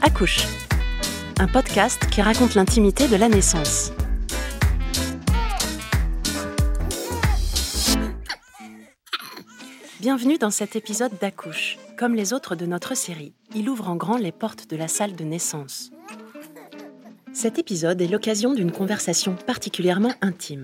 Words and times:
Accouche, 0.00 0.46
un 1.38 1.48
podcast 1.48 2.06
qui 2.10 2.22
raconte 2.22 2.54
l'intimité 2.54 3.08
de 3.08 3.16
la 3.16 3.28
naissance. 3.28 3.92
Bienvenue 10.00 10.38
dans 10.38 10.50
cet 10.50 10.76
épisode 10.76 11.12
d'Accouche. 11.20 11.78
Comme 11.98 12.14
les 12.14 12.32
autres 12.32 12.54
de 12.56 12.66
notre 12.66 12.96
série, 12.96 13.34
il 13.54 13.68
ouvre 13.68 13.88
en 13.88 13.96
grand 13.96 14.16
les 14.16 14.32
portes 14.32 14.68
de 14.68 14.76
la 14.76 14.88
salle 14.88 15.16
de 15.16 15.24
naissance. 15.24 15.81
Cet 17.42 17.58
épisode 17.58 18.00
est 18.00 18.06
l'occasion 18.06 18.54
d'une 18.54 18.70
conversation 18.70 19.34
particulièrement 19.34 20.14
intime. 20.20 20.62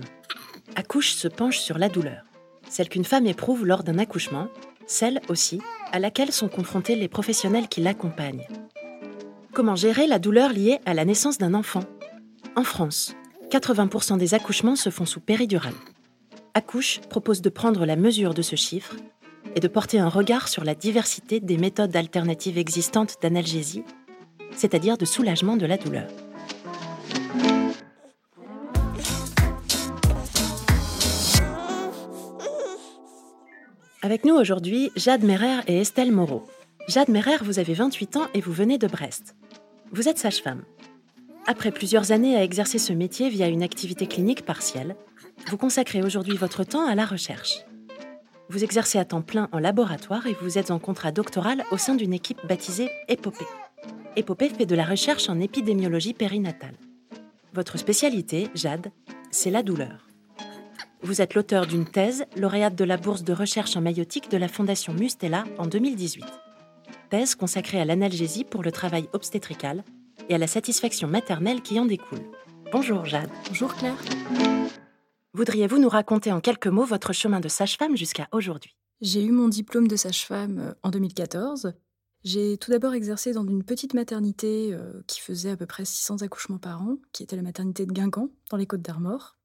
Accouche 0.77 1.11
se 1.11 1.27
penche 1.27 1.59
sur 1.59 1.77
la 1.77 1.89
douleur, 1.89 2.23
celle 2.69 2.87
qu'une 2.87 3.03
femme 3.03 3.27
éprouve 3.27 3.65
lors 3.65 3.83
d'un 3.83 3.99
accouchement, 3.99 4.47
celle 4.87 5.19
aussi 5.27 5.59
à 5.91 5.99
laquelle 5.99 6.31
sont 6.31 6.47
confrontés 6.47 6.95
les 6.95 7.09
professionnels 7.09 7.67
qui 7.67 7.81
l'accompagnent. 7.81 8.47
Comment 9.51 9.75
gérer 9.75 10.07
la 10.07 10.19
douleur 10.19 10.53
liée 10.53 10.79
à 10.85 10.93
la 10.93 11.03
naissance 11.03 11.37
d'un 11.37 11.53
enfant? 11.53 11.83
En 12.55 12.63
France, 12.63 13.13
80% 13.51 14.17
des 14.17 14.33
accouchements 14.33 14.77
se 14.77 14.89
font 14.89 15.05
sous 15.05 15.19
péridurale. 15.19 15.75
Accouche 16.53 17.01
propose 17.09 17.41
de 17.41 17.49
prendre 17.49 17.85
la 17.85 17.97
mesure 17.97 18.33
de 18.33 18.41
ce 18.41 18.55
chiffre 18.55 18.95
et 19.53 19.59
de 19.59 19.67
porter 19.67 19.99
un 19.99 20.07
regard 20.07 20.47
sur 20.47 20.63
la 20.63 20.75
diversité 20.75 21.41
des 21.41 21.57
méthodes 21.57 21.97
alternatives 21.97 22.57
existantes 22.57 23.17
d'analgésie, 23.21 23.83
c'est-à-dire 24.55 24.97
de 24.97 25.03
soulagement 25.03 25.57
de 25.57 25.65
la 25.65 25.75
douleur. 25.75 26.07
Avec 34.09 34.25
nous 34.25 34.33
aujourd'hui, 34.33 34.91
Jade 34.95 35.23
Merer 35.23 35.59
et 35.67 35.81
Estelle 35.81 36.11
Moreau. 36.11 36.43
Jade 36.87 37.09
Merer, 37.09 37.37
vous 37.43 37.59
avez 37.59 37.75
28 37.75 38.17
ans 38.17 38.25
et 38.33 38.41
vous 38.41 38.51
venez 38.51 38.79
de 38.79 38.87
Brest. 38.87 39.35
Vous 39.91 40.09
êtes 40.09 40.17
sage-femme. 40.17 40.63
Après 41.45 41.69
plusieurs 41.69 42.11
années 42.11 42.35
à 42.35 42.43
exercer 42.43 42.79
ce 42.79 42.91
métier 42.91 43.29
via 43.29 43.47
une 43.47 43.61
activité 43.61 44.07
clinique 44.07 44.45
partielle, 44.45 44.95
vous 45.47 45.57
consacrez 45.57 46.01
aujourd'hui 46.01 46.37
votre 46.37 46.63
temps 46.63 46.87
à 46.87 46.95
la 46.95 47.05
recherche. 47.05 47.59
Vous 48.49 48.63
exercez 48.63 48.97
à 48.97 49.05
temps 49.05 49.21
plein 49.21 49.47
en 49.51 49.59
laboratoire 49.59 50.25
et 50.25 50.35
vous 50.41 50.57
êtes 50.57 50.71
en 50.71 50.79
contrat 50.79 51.11
doctoral 51.11 51.63
au 51.69 51.77
sein 51.77 51.93
d'une 51.93 52.13
équipe 52.13 52.43
baptisée 52.47 52.89
Épopée. 53.09 53.45
Épopée 54.15 54.49
fait 54.49 54.65
de 54.65 54.73
la 54.73 54.85
recherche 54.85 55.29
en 55.29 55.39
épidémiologie 55.39 56.15
périnatale. 56.15 56.79
Votre 57.53 57.77
spécialité, 57.77 58.47
Jade, 58.55 58.91
c'est 59.29 59.51
la 59.51 59.61
douleur. 59.61 60.08
Vous 61.01 61.21
êtes 61.21 61.33
l'auteur 61.33 61.65
d'une 61.65 61.85
thèse, 61.85 62.25
lauréate 62.35 62.75
de 62.75 62.83
la 62.83 62.97
bourse 62.97 63.23
de 63.23 63.31
recherche 63.31 63.77
en 63.77 63.81
maïotique 63.81 64.29
de 64.29 64.35
la 64.35 64.49
Fondation 64.49 64.93
Mustela 64.93 65.45
en 65.57 65.65
2018. 65.65 66.25
Thèse 67.09 67.35
consacrée 67.35 67.79
à 67.79 67.85
l'analgésie 67.85 68.43
pour 68.43 68.63
le 68.63 68.71
travail 68.73 69.07
obstétrical 69.13 69.85
et 70.27 70.35
à 70.35 70.37
la 70.37 70.47
satisfaction 70.47 71.07
maternelle 71.07 71.61
qui 71.61 71.79
en 71.79 71.85
découle. 71.85 72.19
Bonjour 72.73 73.05
Jade. 73.05 73.29
Bonjour 73.47 73.73
Claire. 73.75 73.95
Voudriez-vous 75.33 75.79
nous 75.79 75.87
raconter 75.87 76.33
en 76.33 76.41
quelques 76.41 76.67
mots 76.67 76.83
votre 76.83 77.13
chemin 77.13 77.39
de 77.39 77.47
sage-femme 77.47 77.95
jusqu'à 77.95 78.27
aujourd'hui? 78.33 78.75
J'ai 78.99 79.23
eu 79.23 79.31
mon 79.31 79.47
diplôme 79.47 79.87
de 79.87 79.95
sage-femme 79.95 80.59
euh, 80.59 80.73
en 80.83 80.89
2014. 80.89 81.73
J'ai 82.25 82.57
tout 82.57 82.71
d'abord 82.71 82.93
exercé 82.93 83.31
dans 83.31 83.45
une 83.45 83.63
petite 83.63 83.93
maternité 83.93 84.73
euh, 84.73 85.01
qui 85.07 85.21
faisait 85.21 85.51
à 85.51 85.55
peu 85.55 85.65
près 85.65 85.85
600 85.85 86.23
accouchements 86.23 86.57
par 86.57 86.81
an, 86.81 86.97
qui 87.13 87.23
était 87.23 87.37
la 87.37 87.41
maternité 87.41 87.85
de 87.85 87.93
Guingamp, 87.93 88.29
dans 88.49 88.57
les 88.57 88.65
Côtes 88.65 88.81
d'Armor. 88.81 89.38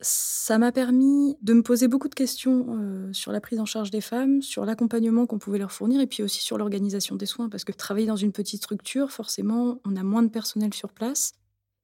Ça 0.00 0.58
m'a 0.58 0.70
permis 0.70 1.36
de 1.42 1.54
me 1.54 1.62
poser 1.62 1.88
beaucoup 1.88 2.08
de 2.08 2.14
questions 2.14 2.66
euh, 2.68 3.12
sur 3.12 3.32
la 3.32 3.40
prise 3.40 3.58
en 3.58 3.64
charge 3.64 3.90
des 3.90 4.00
femmes, 4.00 4.42
sur 4.42 4.64
l'accompagnement 4.64 5.26
qu'on 5.26 5.38
pouvait 5.38 5.58
leur 5.58 5.72
fournir 5.72 6.00
et 6.00 6.06
puis 6.06 6.22
aussi 6.22 6.40
sur 6.40 6.56
l'organisation 6.56 7.16
des 7.16 7.26
soins, 7.26 7.48
parce 7.48 7.64
que 7.64 7.72
travailler 7.72 8.06
dans 8.06 8.16
une 8.16 8.30
petite 8.30 8.62
structure, 8.62 9.10
forcément, 9.10 9.80
on 9.84 9.96
a 9.96 10.04
moins 10.04 10.22
de 10.22 10.28
personnel 10.28 10.72
sur 10.72 10.92
place 10.92 11.32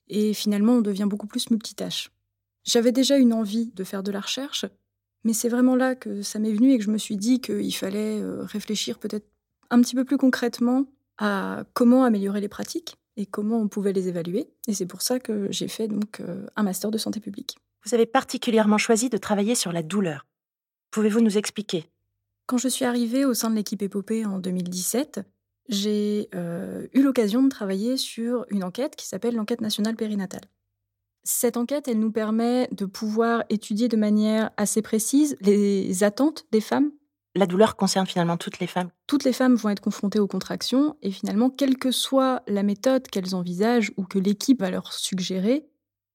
et 0.08 0.32
finalement, 0.32 0.74
on 0.74 0.80
devient 0.80 1.06
beaucoup 1.08 1.26
plus 1.26 1.50
multitâche. 1.50 2.12
J'avais 2.62 2.92
déjà 2.92 3.16
une 3.16 3.32
envie 3.32 3.72
de 3.74 3.82
faire 3.84 4.04
de 4.04 4.12
la 4.12 4.20
recherche, 4.20 4.64
mais 5.24 5.32
c'est 5.32 5.48
vraiment 5.48 5.74
là 5.74 5.96
que 5.96 6.22
ça 6.22 6.38
m'est 6.38 6.52
venu 6.52 6.72
et 6.72 6.78
que 6.78 6.84
je 6.84 6.90
me 6.90 6.98
suis 6.98 7.16
dit 7.16 7.40
qu'il 7.40 7.74
fallait 7.74 8.20
euh, 8.20 8.44
réfléchir 8.44 8.98
peut-être 8.98 9.26
un 9.70 9.80
petit 9.80 9.96
peu 9.96 10.04
plus 10.04 10.18
concrètement 10.18 10.86
à 11.18 11.64
comment 11.72 12.04
améliorer 12.04 12.40
les 12.40 12.48
pratiques 12.48 12.96
et 13.16 13.26
comment 13.26 13.58
on 13.58 13.68
pouvait 13.68 13.92
les 13.92 14.08
évaluer. 14.08 14.48
Et 14.68 14.74
c'est 14.74 14.86
pour 14.86 15.02
ça 15.02 15.18
que 15.18 15.50
j'ai 15.50 15.68
fait 15.68 15.88
donc 15.88 16.20
euh, 16.20 16.46
un 16.56 16.62
master 16.62 16.90
de 16.90 16.98
santé 16.98 17.20
publique. 17.20 17.56
Vous 17.84 17.94
avez 17.94 18.06
particulièrement 18.06 18.78
choisi 18.78 19.10
de 19.10 19.18
travailler 19.18 19.54
sur 19.54 19.72
la 19.72 19.82
douleur. 19.82 20.26
Pouvez-vous 20.90 21.20
nous 21.20 21.36
expliquer? 21.36 21.90
Quand 22.46 22.56
je 22.56 22.68
suis 22.68 22.84
arrivée 22.84 23.24
au 23.24 23.34
sein 23.34 23.50
de 23.50 23.56
l'équipe 23.56 23.82
Épopée 23.82 24.24
en 24.24 24.38
2017, 24.38 25.20
j'ai 25.68 26.28
euh, 26.34 26.86
eu 26.92 27.02
l'occasion 27.02 27.42
de 27.42 27.48
travailler 27.48 27.96
sur 27.96 28.46
une 28.50 28.64
enquête 28.64 28.96
qui 28.96 29.06
s'appelle 29.06 29.34
l'enquête 29.34 29.60
nationale 29.60 29.96
périnatale. 29.96 30.44
Cette 31.24 31.56
enquête, 31.56 31.88
elle 31.88 31.98
nous 31.98 32.12
permet 32.12 32.68
de 32.70 32.84
pouvoir 32.84 33.44
étudier 33.48 33.88
de 33.88 33.96
manière 33.96 34.50
assez 34.58 34.82
précise 34.82 35.36
les 35.40 36.04
attentes 36.04 36.46
des 36.52 36.60
femmes. 36.60 36.90
La 37.34 37.46
douleur 37.46 37.76
concerne 37.76 38.06
finalement 38.06 38.36
toutes 38.36 38.60
les 38.60 38.66
femmes. 38.66 38.90
Toutes 39.06 39.24
les 39.24 39.32
femmes 39.32 39.56
vont 39.56 39.70
être 39.70 39.80
confrontées 39.80 40.20
aux 40.20 40.28
contractions 40.28 40.96
et 41.02 41.10
finalement, 41.10 41.50
quelle 41.50 41.78
que 41.78 41.90
soit 41.90 42.42
la 42.46 42.62
méthode 42.62 43.08
qu'elles 43.08 43.34
envisagent 43.34 43.90
ou 43.96 44.04
que 44.04 44.18
l'équipe 44.18 44.60
va 44.60 44.70
leur 44.70 44.92
suggérer, 44.92 45.66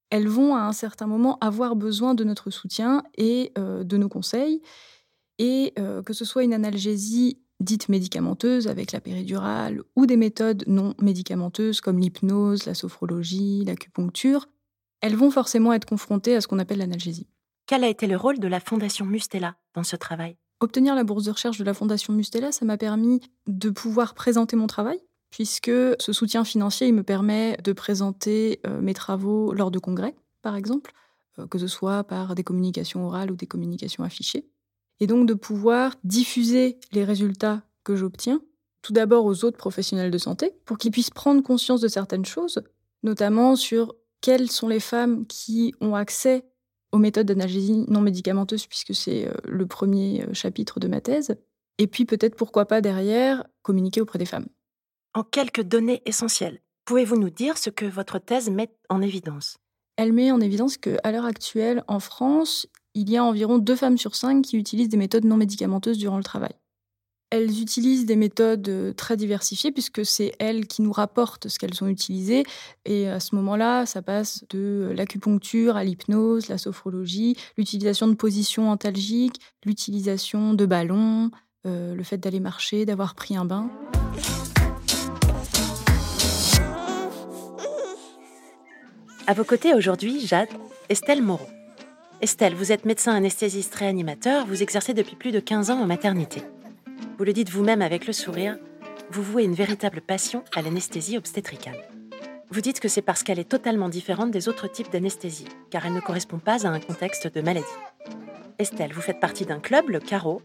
elles 0.09 0.27
vont 0.27 0.55
à 0.55 0.61
un 0.61 0.73
certain 0.73 1.07
moment 1.07 1.37
avoir 1.39 1.75
besoin 1.75 2.15
de 2.15 2.23
notre 2.23 2.49
soutien 2.49 3.03
et 3.17 3.51
euh, 3.57 3.83
de 3.83 3.97
nos 3.97 4.09
conseils. 4.09 4.61
Et 5.37 5.73
euh, 5.79 6.01
que 6.03 6.13
ce 6.13 6.25
soit 6.25 6.43
une 6.43 6.53
analgésie 6.53 7.39
dite 7.59 7.89
médicamenteuse 7.89 8.67
avec 8.67 8.91
la 8.91 9.01
péridurale 9.01 9.81
ou 9.95 10.05
des 10.05 10.17
méthodes 10.17 10.63
non 10.67 10.93
médicamenteuses 11.01 11.81
comme 11.81 11.99
l'hypnose, 11.99 12.65
la 12.65 12.73
sophrologie, 12.73 13.63
l'acupuncture, 13.65 14.47
elles 15.01 15.15
vont 15.15 15.31
forcément 15.31 15.73
être 15.73 15.85
confrontées 15.85 16.35
à 16.35 16.41
ce 16.41 16.47
qu'on 16.47 16.59
appelle 16.59 16.79
l'analgésie. 16.79 17.27
Quel 17.67 17.83
a 17.83 17.87
été 17.87 18.07
le 18.07 18.17
rôle 18.17 18.39
de 18.39 18.47
la 18.47 18.59
Fondation 18.59 19.05
Mustela 19.05 19.55
dans 19.75 19.83
ce 19.83 19.95
travail? 19.95 20.37
Obtenir 20.61 20.95
la 20.95 21.03
bourse 21.03 21.23
de 21.23 21.31
recherche 21.31 21.57
de 21.57 21.63
la 21.63 21.73
Fondation 21.73 22.13
Mustela, 22.13 22.51
ça 22.51 22.65
m'a 22.65 22.77
permis 22.77 23.21
de 23.47 23.69
pouvoir 23.69 24.13
présenter 24.13 24.55
mon 24.55 24.67
travail, 24.67 24.99
puisque 25.29 25.71
ce 25.99 26.13
soutien 26.13 26.43
financier 26.43 26.91
me 26.91 27.03
permet 27.03 27.57
de 27.63 27.73
présenter 27.73 28.59
euh, 28.65 28.81
mes 28.81 28.93
travaux 28.93 29.53
lors 29.53 29.71
de 29.71 29.79
congrès, 29.79 30.15
par 30.41 30.55
exemple, 30.55 30.91
euh, 31.37 31.47
que 31.47 31.57
ce 31.57 31.67
soit 31.67 32.03
par 32.03 32.35
des 32.35 32.43
communications 32.43 33.05
orales 33.05 33.31
ou 33.31 33.35
des 33.35 33.47
communications 33.47 34.03
affichées, 34.03 34.45
et 34.99 35.07
donc 35.07 35.27
de 35.27 35.33
pouvoir 35.33 35.95
diffuser 36.03 36.79
les 36.91 37.03
résultats 37.03 37.61
que 37.83 37.95
j'obtiens, 37.95 38.41
tout 38.81 38.93
d'abord 38.93 39.25
aux 39.25 39.45
autres 39.45 39.57
professionnels 39.57 40.11
de 40.11 40.17
santé, 40.17 40.53
pour 40.65 40.77
qu'ils 40.77 40.91
puissent 40.91 41.09
prendre 41.09 41.43
conscience 41.43 41.81
de 41.81 41.87
certaines 41.87 42.25
choses, 42.25 42.61
notamment 43.03 43.55
sur 43.55 43.95
quelles 44.21 44.51
sont 44.51 44.67
les 44.67 44.79
femmes 44.79 45.25
qui 45.27 45.73
ont 45.79 45.95
accès 45.95 46.45
aux 46.91 46.97
méthodes 46.97 47.27
d'analgésie 47.27 47.85
non 47.87 48.01
médicamenteuses, 48.01 48.65
puisque 48.65 48.95
c'est 48.95 49.27
euh, 49.27 49.33
le 49.47 49.67
premier 49.67 50.25
chapitre 50.33 50.79
de 50.79 50.87
ma 50.87 51.01
thèse, 51.01 51.35
et 51.77 51.87
puis 51.87 52.05
peut-être 52.05 52.35
pourquoi 52.35 52.65
pas 52.65 52.81
derrière 52.81 53.45
communiquer 53.61 54.01
auprès 54.01 54.19
des 54.19 54.25
femmes. 54.25 54.47
En 55.15 55.23
quelques 55.23 55.63
données 55.63 56.03
essentielles, 56.05 56.59
pouvez-vous 56.85 57.17
nous 57.17 57.31
dire 57.31 57.57
ce 57.57 57.71
que 57.71 57.85
votre 57.85 58.19
thèse 58.19 58.51
met 58.51 58.69
en 58.89 59.01
évidence? 59.01 59.57
Elle 59.97 60.13
met 60.13 60.31
en 60.31 60.39
évidence 60.39 60.77
qu'à 60.77 61.11
l'heure 61.11 61.25
actuelle, 61.25 61.83
en 61.87 61.99
France, 61.99 62.67
il 62.93 63.09
y 63.09 63.17
a 63.17 63.23
environ 63.23 63.57
deux 63.57 63.75
femmes 63.75 63.97
sur 63.97 64.15
cinq 64.15 64.43
qui 64.43 64.57
utilisent 64.57 64.89
des 64.89 64.97
méthodes 64.97 65.25
non 65.25 65.35
médicamenteuses 65.35 65.97
durant 65.97 66.17
le 66.17 66.23
travail. 66.23 66.53
Elles 67.31 67.59
utilisent 67.59 68.05
des 68.05 68.15
méthodes 68.15 68.69
euh, 68.69 68.93
très 68.93 69.17
diversifiées 69.17 69.71
puisque 69.71 70.05
c'est 70.05 70.31
elles 70.39 70.67
qui 70.67 70.83
nous 70.83 70.91
rapportent 70.91 71.47
ce 71.47 71.57
qu'elles 71.57 71.83
ont 71.83 71.87
utilisé. 71.87 72.43
Et 72.85 73.07
à 73.07 73.19
ce 73.19 73.35
moment-là, 73.35 73.87
ça 73.87 74.03
passe 74.03 74.43
de 74.49 74.91
l'acupuncture 74.95 75.75
à 75.75 75.83
l'hypnose, 75.83 76.49
la 76.49 76.57
sophrologie, 76.59 77.35
l'utilisation 77.57 78.07
de 78.07 78.15
positions 78.15 78.69
antalgiques, 78.69 79.41
l'utilisation 79.65 80.53
de 80.53 80.65
ballons, 80.67 81.31
euh, 81.65 81.95
le 81.95 82.03
fait 82.03 82.17
d'aller 82.17 82.39
marcher, 82.39 82.85
d'avoir 82.85 83.15
pris 83.15 83.35
un 83.35 83.45
bain. 83.45 83.69
À 89.29 89.35
vos 89.35 89.43
côtés 89.43 89.75
aujourd'hui, 89.75 90.25
Jade, 90.25 90.49
Estelle 90.89 91.21
Moreau. 91.21 91.45
Estelle, 92.19 92.55
vous 92.55 92.71
êtes 92.71 92.85
médecin 92.85 93.13
anesthésiste 93.13 93.75
réanimateur, 93.75 94.47
vous 94.47 94.63
exercez 94.63 94.95
depuis 94.95 95.15
plus 95.15 95.31
de 95.31 95.39
15 95.39 95.69
ans 95.69 95.79
en 95.79 95.85
maternité. 95.85 96.41
Vous 97.19 97.25
le 97.25 97.31
dites 97.31 97.51
vous-même 97.51 97.83
avec 97.83 98.07
le 98.07 98.13
sourire, 98.13 98.57
vous 99.11 99.21
vouez 99.21 99.43
une 99.43 99.53
véritable 99.53 100.01
passion 100.01 100.43
à 100.55 100.63
l'anesthésie 100.63 101.15
obstétricale. 101.15 101.77
Vous 102.49 102.61
dites 102.61 102.79
que 102.79 102.87
c'est 102.87 103.03
parce 103.03 103.21
qu'elle 103.21 103.37
est 103.37 103.47
totalement 103.47 103.87
différente 103.87 104.31
des 104.31 104.49
autres 104.49 104.67
types 104.67 104.91
d'anesthésie, 104.91 105.45
car 105.69 105.85
elle 105.85 105.93
ne 105.93 106.01
correspond 106.01 106.39
pas 106.39 106.65
à 106.65 106.71
un 106.71 106.79
contexte 106.79 107.31
de 107.31 107.41
maladie. 107.41 107.67
Estelle, 108.57 108.93
vous 108.93 109.01
faites 109.01 109.19
partie 109.19 109.45
d'un 109.45 109.59
club, 109.59 109.89
le 109.89 109.99
CARO, 109.99 110.41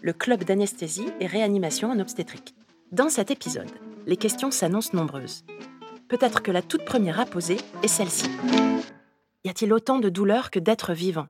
le 0.00 0.14
club 0.14 0.44
d'anesthésie 0.44 1.08
et 1.20 1.26
réanimation 1.26 1.90
en 1.90 2.00
obstétrique. 2.00 2.54
Dans 2.92 3.10
cet 3.10 3.30
épisode, 3.30 3.70
les 4.06 4.16
questions 4.16 4.50
s'annoncent 4.50 4.96
nombreuses. 4.96 5.44
Peut-être 6.12 6.42
que 6.42 6.50
la 6.50 6.60
toute 6.60 6.84
première 6.84 7.18
à 7.20 7.24
poser 7.24 7.56
est 7.82 7.88
celle-ci. 7.88 8.26
Y 9.44 9.48
a-t-il 9.48 9.72
autant 9.72 9.98
de 9.98 10.10
douleurs 10.10 10.50
que 10.50 10.58
d'êtres 10.58 10.92
vivants? 10.92 11.28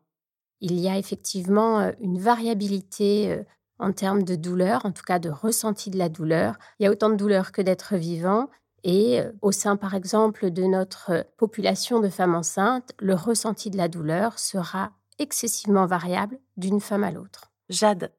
Il 0.61 0.77
y 0.77 0.89
a 0.89 0.99
effectivement 0.99 1.79
euh, 1.79 1.93
une 2.01 2.19
variabilité 2.19 3.31
euh, 3.31 3.45
en 3.79 3.93
termes 3.93 4.25
de 4.25 4.35
douleur, 4.35 4.85
en 4.85 4.91
tout 4.91 5.05
cas 5.05 5.21
de 5.21 5.31
ressenti 5.31 5.89
de 5.89 5.99
la 5.99 6.09
douleur. 6.09 6.57
Il 6.81 6.83
y 6.83 6.87
a 6.89 6.91
autant 6.91 7.11
de 7.11 7.15
douleurs 7.15 7.53
que 7.53 7.63
d'êtres 7.63 7.95
vivants. 7.95 8.51
Et 8.83 9.21
euh, 9.21 9.31
au 9.41 9.53
sein, 9.53 9.77
par 9.77 9.95
exemple, 9.95 10.51
de 10.51 10.65
notre 10.65 11.29
population 11.37 12.01
de 12.01 12.09
femmes 12.09 12.35
enceintes, 12.35 12.91
le 12.99 13.15
ressenti 13.15 13.71
de 13.71 13.77
la 13.77 13.87
douleur 13.87 14.41
sera 14.41 14.91
excessivement 15.21 15.87
variable 15.87 16.41
d'une 16.57 16.81
femme 16.81 17.05
à 17.05 17.13
l'autre. 17.13 17.53
Jade, 17.69 18.11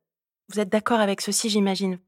vous 0.48 0.62
êtes 0.62 0.69
d'accord 0.69 1.01
avec 1.01 1.19
ceci, 1.19 1.50
j'imagine? 1.50 2.00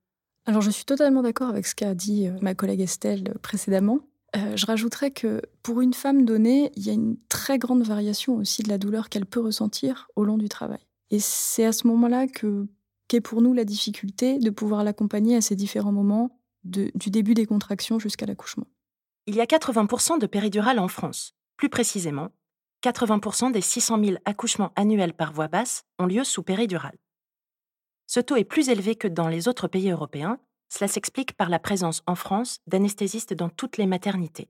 Alors, 0.45 0.61
je 0.61 0.71
suis 0.71 0.85
totalement 0.85 1.23
d'accord 1.23 1.49
avec 1.49 1.67
ce 1.67 1.75
qu'a 1.75 1.93
dit 1.93 2.29
ma 2.39 2.55
collègue 2.55 2.79
Estelle 2.79 3.33
précédemment. 3.41 3.99
Euh, 4.35 4.55
je 4.55 4.65
rajouterais 4.65 5.11
que 5.11 5.41
pour 5.63 5.81
une 5.81 5.93
femme 5.93 6.25
donnée, 6.25 6.71
il 6.75 6.85
y 6.85 6.89
a 6.89 6.93
une 6.93 7.17
très 7.29 7.57
grande 7.57 7.83
variation 7.83 8.35
aussi 8.35 8.63
de 8.63 8.69
la 8.69 8.77
douleur 8.77 9.09
qu'elle 9.09 9.25
peut 9.25 9.39
ressentir 9.39 10.07
au 10.15 10.25
long 10.25 10.37
du 10.37 10.49
travail. 10.49 10.85
Et 11.11 11.19
c'est 11.19 11.65
à 11.65 11.71
ce 11.71 11.87
moment-là 11.87 12.27
que 12.27 12.67
qu'est 13.07 13.21
pour 13.21 13.41
nous 13.41 13.53
la 13.53 13.65
difficulté 13.65 14.39
de 14.39 14.49
pouvoir 14.49 14.83
l'accompagner 14.83 15.35
à 15.35 15.41
ces 15.41 15.55
différents 15.55 15.91
moments, 15.91 16.39
du 16.63 17.11
début 17.11 17.35
des 17.35 17.45
contractions 17.45 17.99
jusqu'à 17.99 18.25
l'accouchement. 18.25 18.65
Il 19.27 19.35
y 19.35 19.41
a 19.41 19.45
80% 19.45 20.19
de 20.19 20.25
péridurales 20.25 20.79
en 20.79 20.88
France. 20.88 21.35
Plus 21.57 21.69
précisément, 21.69 22.29
80% 22.83 23.51
des 23.51 23.61
600 23.61 24.03
000 24.03 24.17
accouchements 24.25 24.71
annuels 24.75 25.13
par 25.13 25.31
voie 25.31 25.47
basse 25.47 25.85
ont 25.99 26.07
lieu 26.07 26.23
sous 26.23 26.43
péridurale. 26.43 26.97
Ce 28.07 28.19
taux 28.19 28.35
est 28.35 28.43
plus 28.43 28.69
élevé 28.69 28.95
que 28.95 29.07
dans 29.07 29.27
les 29.27 29.47
autres 29.47 29.67
pays 29.67 29.89
européens, 29.89 30.39
cela 30.69 30.88
s'explique 30.88 31.38
par 31.38 31.50
la 31.50 31.59
présence 31.59 32.03
en 32.07 32.15
France 32.15 32.59
d'anesthésistes 32.67 33.33
dans 33.33 33.50
toutes 33.50 33.77
les 33.77 33.85
maternités. 33.85 34.50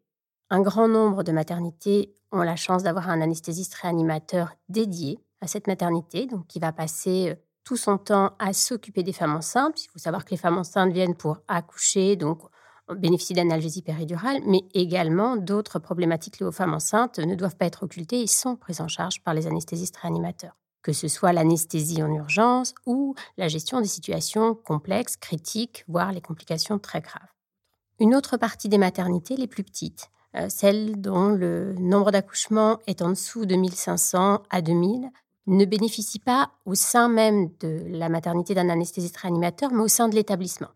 Un 0.50 0.62
grand 0.62 0.88
nombre 0.88 1.24
de 1.24 1.32
maternités 1.32 2.14
ont 2.32 2.42
la 2.42 2.56
chance 2.56 2.84
d'avoir 2.84 3.10
un 3.10 3.22
anesthésiste 3.22 3.74
réanimateur 3.76 4.56
dédié 4.70 5.20
à 5.42 5.48
cette 5.48 5.68
maternité, 5.68 6.28
donc 6.28 6.48
qui 6.48 6.60
va 6.60 6.72
passer 6.72 7.32
euh, 7.32 7.36
tout 7.64 7.78
son 7.78 7.98
temps 7.98 8.34
à 8.40 8.54
s'occuper 8.54 9.04
des 9.04 9.14
femmes 9.14 9.36
enceintes. 9.36 9.84
Il 9.84 9.90
faut 9.90 10.00
savoir 10.00 10.24
que 10.24 10.32
les 10.32 10.38
femmes 10.38 10.58
enceintes 10.58 10.94
viennent 10.94 11.16
pour 11.16 11.40
accoucher, 11.48 12.16
donc 12.16 12.42
bénéficier 12.94 13.36
d'analgésie 13.36 13.82
péridurale, 13.82 14.42
mais 14.46 14.62
également 14.74 15.38
d'autres 15.38 15.80
problématiques 15.80 16.40
liées 16.40 16.46
aux 16.46 16.52
femmes 16.52 16.76
enceintes 16.76 17.18
ne 17.18 17.34
doivent 17.34 17.56
pas 17.58 17.66
être 17.66 17.84
occultées 17.84 18.22
et 18.22 18.28
sont 18.28 18.56
prises 18.56 18.82
en 18.82 18.88
charge 18.88 19.24
par 19.24 19.34
les 19.34 19.48
anesthésistes 19.48 19.98
réanimateurs 19.98 20.56
que 20.86 20.94
ce 20.94 21.08
soit 21.08 21.34
l'anesthésie 21.34 22.04
en 22.04 22.14
urgence 22.14 22.76
ou 22.86 23.16
la 23.38 23.48
gestion 23.48 23.82
des 23.82 23.88
situations 23.88 24.54
complexes, 24.54 25.18
critiques, 25.18 25.84
voire 25.88 26.12
les 26.12 26.22
complications 26.22 26.78
très 26.78 27.02
graves. 27.02 27.28
Une 28.00 28.14
autre 28.14 28.38
partie 28.38 28.70
des 28.70 28.78
maternités, 28.78 29.36
les 29.36 29.48
plus 29.48 29.64
petites, 29.64 30.12
euh, 30.36 30.48
celles 30.48 31.02
dont 31.02 31.30
le 31.30 31.74
nombre 31.80 32.12
d'accouchements 32.12 32.78
est 32.86 33.02
en 33.02 33.10
dessous 33.10 33.48
de 33.48 33.56
1500 33.56 34.44
à 34.48 34.62
2000, 34.62 35.10
ne 35.48 35.66
bénéficient 35.66 36.20
pas 36.20 36.52
au 36.66 36.76
sein 36.76 37.10
même 37.10 37.50
de 37.62 37.82
la 37.88 38.08
maternité 38.08 38.54
d'un 38.54 38.70
anesthésiste 38.70 39.18
réanimateur, 39.18 39.72
mais 39.72 39.82
au 39.82 39.88
sein 39.88 40.08
de 40.08 40.14
l'établissement. 40.14 40.70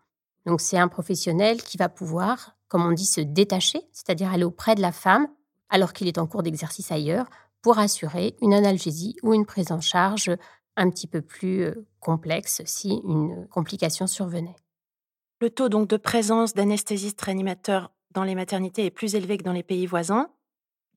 Donc 0.47 0.59
c'est 0.59 0.79
un 0.79 0.87
professionnel 0.87 1.61
qui 1.61 1.77
va 1.77 1.87
pouvoir, 1.87 2.55
comme 2.67 2.83
on 2.83 2.93
dit, 2.93 3.05
se 3.05 3.21
détacher, 3.21 3.83
c'est-à-dire 3.91 4.33
aller 4.33 4.43
auprès 4.43 4.73
de 4.73 4.81
la 4.81 4.91
femme 4.91 5.27
alors 5.69 5.93
qu'il 5.93 6.07
est 6.07 6.17
en 6.17 6.25
cours 6.25 6.41
d'exercice 6.41 6.91
ailleurs, 6.91 7.27
pour 7.61 7.79
assurer 7.79 8.35
une 8.41 8.53
analgésie 8.53 9.15
ou 9.23 9.33
une 9.33 9.45
prise 9.45 9.71
en 9.71 9.81
charge 9.81 10.31
un 10.75 10.89
petit 10.89 11.07
peu 11.07 11.21
plus 11.21 11.73
complexe 11.99 12.61
si 12.65 13.01
une 13.03 13.47
complication 13.49 14.07
survenait. 14.07 14.55
Le 15.41 15.49
taux 15.49 15.69
donc 15.69 15.87
de 15.87 15.97
présence 15.97 16.53
d'anesthésistes 16.53 17.21
réanimateurs 17.21 17.91
dans 18.11 18.23
les 18.23 18.35
maternités 18.35 18.85
est 18.85 18.91
plus 18.91 19.15
élevé 19.15 19.37
que 19.37 19.43
dans 19.43 19.53
les 19.53 19.63
pays 19.63 19.85
voisins. 19.85 20.29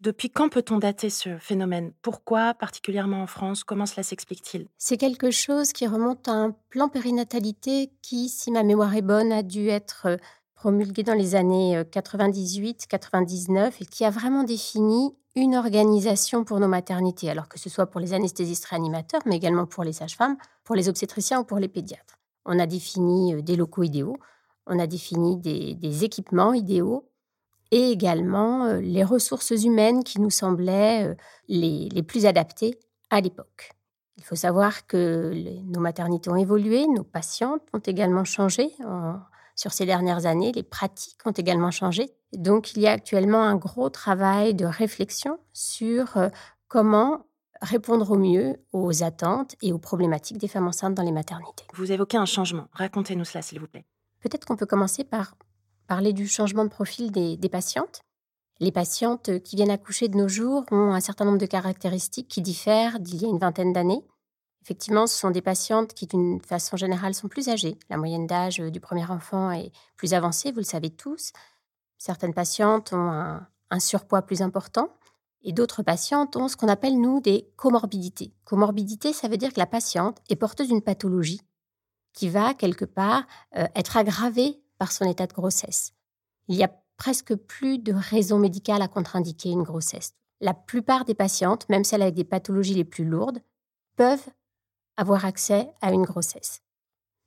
Depuis 0.00 0.30
quand 0.30 0.48
peut-on 0.48 0.78
dater 0.78 1.10
ce 1.10 1.38
phénomène? 1.38 1.92
Pourquoi, 2.02 2.54
particulièrement 2.54 3.22
en 3.22 3.28
France? 3.28 3.62
Comment 3.62 3.86
cela 3.86 4.02
s'explique-t-il? 4.02 4.66
C'est 4.76 4.96
quelque 4.96 5.30
chose 5.30 5.72
qui 5.72 5.86
remonte 5.86 6.26
à 6.26 6.32
un 6.32 6.50
plan 6.70 6.88
périnatalité 6.88 7.92
qui, 8.02 8.28
si 8.28 8.50
ma 8.50 8.64
mémoire 8.64 8.96
est 8.96 9.02
bonne, 9.02 9.30
a 9.30 9.44
dû 9.44 9.68
être 9.68 10.18
promulgué 10.56 11.04
dans 11.04 11.14
les 11.14 11.36
années 11.36 11.80
98-99 11.84 13.58
euh, 13.58 13.70
et 13.80 13.86
qui 13.86 14.04
a 14.04 14.10
vraiment 14.10 14.42
défini 14.42 15.14
une 15.34 15.56
organisation 15.56 16.44
pour 16.44 16.60
nos 16.60 16.68
maternités, 16.68 17.30
alors 17.30 17.48
que 17.48 17.58
ce 17.58 17.70
soit 17.70 17.86
pour 17.86 18.00
les 18.00 18.12
anesthésistes 18.12 18.66
réanimateurs, 18.66 19.22
mais 19.24 19.36
également 19.36 19.66
pour 19.66 19.84
les 19.84 19.92
sages-femmes, 19.92 20.36
pour 20.64 20.74
les 20.76 20.88
obstétriciens 20.88 21.40
ou 21.40 21.44
pour 21.44 21.58
les 21.58 21.68
pédiatres. 21.68 22.18
On 22.44 22.58
a 22.58 22.66
défini 22.66 23.34
euh, 23.34 23.42
des 23.42 23.56
locaux 23.56 23.82
idéaux, 23.82 24.16
on 24.66 24.78
a 24.78 24.86
défini 24.86 25.38
des, 25.38 26.04
équipements 26.04 26.52
idéaux 26.52 27.08
et 27.70 27.90
également 27.90 28.64
euh, 28.64 28.80
les 28.80 29.04
ressources 29.04 29.50
humaines 29.50 30.04
qui 30.04 30.20
nous 30.20 30.30
semblaient 30.30 31.08
euh, 31.08 31.14
les, 31.48 31.88
les 31.88 32.02
plus 32.02 32.26
adaptées 32.26 32.78
à 33.10 33.20
l'époque. 33.20 33.72
Il 34.18 34.24
faut 34.24 34.36
savoir 34.36 34.86
que 34.86 35.32
nos 35.64 35.80
maternités 35.80 36.30
ont 36.30 36.36
évolué, 36.36 36.86
nos 36.86 37.02
patientes 37.02 37.62
ont 37.72 37.80
également 37.80 38.24
changé. 38.24 38.70
Sur 39.62 39.72
ces 39.72 39.86
dernières 39.86 40.26
années, 40.26 40.50
les 40.50 40.64
pratiques 40.64 41.24
ont 41.24 41.30
également 41.30 41.70
changé. 41.70 42.10
Donc, 42.32 42.72
il 42.72 42.82
y 42.82 42.88
a 42.88 42.90
actuellement 42.90 43.44
un 43.44 43.54
gros 43.54 43.90
travail 43.90 44.54
de 44.54 44.64
réflexion 44.64 45.38
sur 45.52 46.16
euh, 46.16 46.30
comment 46.66 47.26
répondre 47.60 48.10
au 48.10 48.16
mieux 48.16 48.56
aux 48.72 49.04
attentes 49.04 49.54
et 49.62 49.72
aux 49.72 49.78
problématiques 49.78 50.38
des 50.38 50.48
femmes 50.48 50.66
enceintes 50.66 50.94
dans 50.94 51.04
les 51.04 51.12
maternités. 51.12 51.62
Vous 51.74 51.92
évoquez 51.92 52.16
un 52.16 52.26
changement. 52.26 52.66
Racontez-nous 52.72 53.24
cela, 53.24 53.40
s'il 53.40 53.60
vous 53.60 53.68
plaît. 53.68 53.84
Peut-être 54.18 54.46
qu'on 54.46 54.56
peut 54.56 54.66
commencer 54.66 55.04
par 55.04 55.36
parler 55.86 56.12
du 56.12 56.26
changement 56.26 56.64
de 56.64 56.70
profil 56.70 57.12
des, 57.12 57.36
des, 57.36 57.48
patientes. 57.48 58.02
Les 58.58 58.72
patientes 58.72 59.40
qui 59.44 59.54
viennent 59.54 59.70
accoucher 59.70 60.08
de 60.08 60.16
nos 60.16 60.26
jours 60.26 60.64
ont 60.72 60.92
un 60.92 61.00
certain 61.00 61.24
nombre 61.24 61.38
de 61.38 61.46
caractéristiques 61.46 62.26
qui 62.26 62.42
diffèrent 62.42 62.98
d'il 62.98 63.22
y 63.22 63.26
a 63.26 63.28
une 63.28 63.38
vingtaine 63.38 63.72
d'années. 63.72 64.02
Effectivement, 64.62 65.08
ce 65.08 65.18
sont 65.18 65.30
des 65.30 65.42
patientes 65.42 65.92
qui, 65.92 66.06
d'une 66.06 66.40
façon 66.40 66.76
générale, 66.76 67.14
sont 67.14 67.26
plus 67.26 67.48
âgées. 67.48 67.76
La 67.90 67.96
moyenne 67.96 68.28
d'âge 68.28 68.58
du 68.58 68.78
premier 68.78 69.04
enfant 69.10 69.50
est 69.50 69.72
plus 69.96 70.14
avancée, 70.14 70.52
vous 70.52 70.58
le 70.58 70.64
savez 70.64 70.90
tous. 70.90 71.32
Certaines 71.98 72.34
patientes 72.34 72.92
ont 72.92 73.10
un, 73.10 73.80
surpoids 73.80 74.22
plus 74.22 74.42
important 74.42 74.92
et 75.42 75.52
d'autres 75.52 75.82
patientes 75.82 76.36
ont 76.36 76.46
ce 76.46 76.56
qu'on 76.56 76.68
appelle, 76.68 77.00
nous, 77.00 77.20
des 77.20 77.50
comorbidités. 77.56 78.32
Comorbidité, 78.44 79.12
ça 79.12 79.28
veut 79.28 79.36
dire 79.36 79.52
que 79.52 79.58
la 79.58 79.66
patiente 79.66 80.18
est 80.28 80.36
porteuse 80.36 80.68
d'une 80.68 80.82
pathologie 80.82 81.40
qui 82.12 82.28
va, 82.28 82.54
quelque 82.54 82.84
part, 82.84 83.24
euh, 83.56 83.66
être 83.74 83.96
aggravée 83.96 84.62
par 84.78 84.92
son 84.92 85.06
état 85.06 85.26
de 85.26 85.32
grossesse. 85.32 85.92
Il 86.48 86.54
y 86.56 86.62
a 86.62 86.72
presque 86.96 87.34
plus 87.34 87.78
de 87.78 87.92
raisons 87.92 88.38
médicales 88.38 88.82
à 88.82 88.88
contre-indiquer 88.88 89.50
une 89.50 89.62
grossesse. 89.62 90.12
La 90.40 90.54
plupart 90.54 91.04
des 91.04 91.14
patientes, 91.14 91.68
même 91.68 91.84
celles 91.84 92.02
avec 92.02 92.14
des 92.14 92.24
pathologies 92.24 92.74
les 92.74 92.84
plus 92.84 93.04
lourdes, 93.04 93.40
peuvent 93.96 94.28
avoir 94.96 95.24
accès 95.24 95.68
à 95.80 95.92
une 95.92 96.04
grossesse. 96.04 96.62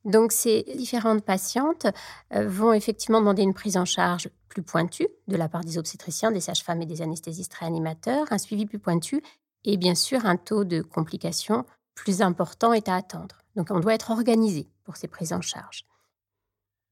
Donc 0.04 0.30
ces 0.30 0.62
différentes 0.76 1.24
patientes 1.24 1.86
euh, 2.32 2.48
vont 2.48 2.72
effectivement 2.72 3.18
demander 3.18 3.42
une 3.42 3.54
prise 3.54 3.76
en 3.76 3.84
charge 3.84 4.30
plus 4.48 4.62
pointue 4.62 5.08
de 5.26 5.36
la 5.36 5.48
part 5.48 5.64
des 5.64 5.78
obstétriciens, 5.78 6.30
des 6.30 6.40
sages-femmes 6.40 6.82
et 6.82 6.86
des 6.86 7.02
anesthésistes 7.02 7.54
réanimateurs, 7.54 8.26
un 8.30 8.38
suivi 8.38 8.66
plus 8.66 8.78
pointu 8.78 9.22
et 9.64 9.76
bien 9.76 9.96
sûr 9.96 10.24
un 10.24 10.36
taux 10.36 10.64
de 10.64 10.80
complications 10.80 11.64
plus 11.94 12.22
important 12.22 12.72
est 12.72 12.88
à 12.88 12.94
attendre. 12.94 13.42
Donc 13.56 13.68
on 13.70 13.80
doit 13.80 13.94
être 13.94 14.12
organisé 14.12 14.68
pour 14.84 14.96
ces 14.96 15.08
prises 15.08 15.32
en 15.32 15.40
charge. 15.40 15.84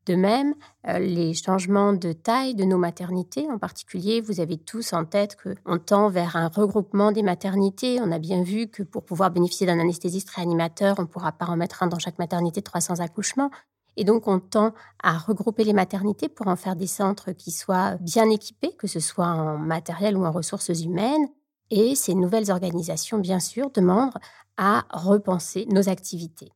De 0.07 0.17
même, 0.17 0.55
euh, 0.87 0.99
les 0.99 1.33
changements 1.33 1.95
de 1.95 2.13
taille 2.13 2.55
de 2.55 2.65
nos 2.65 2.77
maternités, 2.77 3.49
en 3.51 3.59
particulier, 3.59 4.21
vous 4.21 4.41
avez 4.41 4.59
tous 4.59 4.93
en 4.93 5.07
tête 5.07 5.37
qu'on 5.37 5.79
tend 5.79 6.11
vers 6.11 6.37
un 6.37 6.49
regroupement 6.49 7.11
des 7.11 7.23
maternités. 7.23 8.01
On 8.03 8.13
a 8.13 8.19
bien 8.19 8.43
vu 8.43 8.67
que 8.69 8.83
pour 8.83 9.05
pouvoir 9.05 9.31
bénéficier 9.31 9.67
d'un 9.67 9.79
anesthésiste 9.79 10.29
réanimateur, 10.31 10.97
on 10.99 11.03
ne 11.03 11.07
pourra 11.07 11.33
pas 11.33 11.47
en 11.47 11.57
mettre 11.57 11.83
un 11.83 11.87
dans 11.87 11.99
chaque 11.99 12.19
maternité 12.19 12.61
de 12.61 12.65
300 12.65 13.01
accouchements. 13.01 13.51
Et 13.97 14.05
donc, 14.05 14.29
on 14.29 14.41
tend 14.41 14.75
à 15.03 15.17
regrouper 15.17 15.65
les 15.65 15.73
maternités 15.73 16.29
pour 16.29 16.49
en 16.49 16.57
faire 16.57 16.77
des 16.77 16.87
centres 16.87 17.33
qui 17.33 17.51
soient 17.51 17.97
bien 18.01 18.29
équipés, 18.29 18.75
que 18.77 18.89
ce 18.89 19.01
soit 19.01 19.27
en 19.27 19.57
matériel 19.57 20.17
ou 20.19 20.27
en 20.27 20.33
ressources 20.33 20.81
humaines. 20.83 21.29
Et 21.71 21.95
ces 21.95 22.15
nouvelles 22.15 22.51
organisations, 22.51 23.19
bien 23.19 23.41
sûr, 23.41 23.71
demandent 23.71 24.19
à 24.59 24.85
repenser 24.91 25.67
nos 25.71 25.89
activités. 25.89 26.53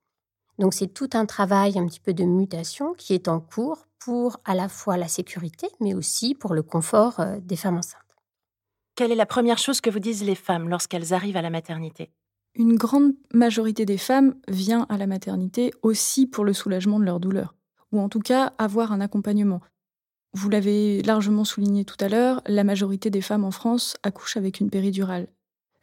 Donc 0.58 0.74
c'est 0.74 0.88
tout 0.88 1.10
un 1.12 1.26
travail 1.26 1.78
un 1.78 1.86
petit 1.86 2.00
peu 2.00 2.12
de 2.12 2.24
mutation 2.24 2.94
qui 2.94 3.14
est 3.14 3.28
en 3.28 3.40
cours 3.40 3.86
pour 3.98 4.40
à 4.44 4.54
la 4.54 4.68
fois 4.68 4.96
la 4.96 5.08
sécurité, 5.08 5.68
mais 5.80 5.94
aussi 5.94 6.34
pour 6.34 6.54
le 6.54 6.62
confort 6.62 7.20
euh, 7.20 7.38
des 7.40 7.56
femmes 7.56 7.78
enceintes. 7.78 8.02
Quelle 8.94 9.12
est 9.12 9.16
la 9.16 9.26
première 9.26 9.58
chose 9.58 9.80
que 9.80 9.90
vous 9.90 10.00
disent 10.00 10.24
les 10.24 10.34
femmes 10.34 10.68
lorsqu'elles 10.68 11.14
arrivent 11.14 11.36
à 11.36 11.42
la 11.42 11.50
maternité? 11.50 12.10
Une 12.54 12.76
grande 12.76 13.12
majorité 13.32 13.84
des 13.84 13.98
femmes 13.98 14.34
vient 14.48 14.86
à 14.88 14.96
la 14.96 15.06
maternité 15.06 15.72
aussi 15.82 16.26
pour 16.26 16.44
le 16.44 16.52
soulagement 16.52 16.98
de 16.98 17.04
leur 17.04 17.20
douleur, 17.20 17.54
ou 17.92 18.00
en 18.00 18.08
tout 18.08 18.20
cas 18.20 18.52
avoir 18.58 18.90
un 18.90 19.00
accompagnement. 19.00 19.60
Vous 20.32 20.48
l'avez 20.48 21.02
largement 21.02 21.44
souligné 21.44 21.84
tout 21.84 21.96
à 22.00 22.08
l'heure, 22.08 22.42
la 22.46 22.64
majorité 22.64 23.10
des 23.10 23.20
femmes 23.20 23.44
en 23.44 23.52
France 23.52 23.96
accouchent 24.02 24.36
avec 24.36 24.58
une 24.58 24.70
péridurale 24.70 25.28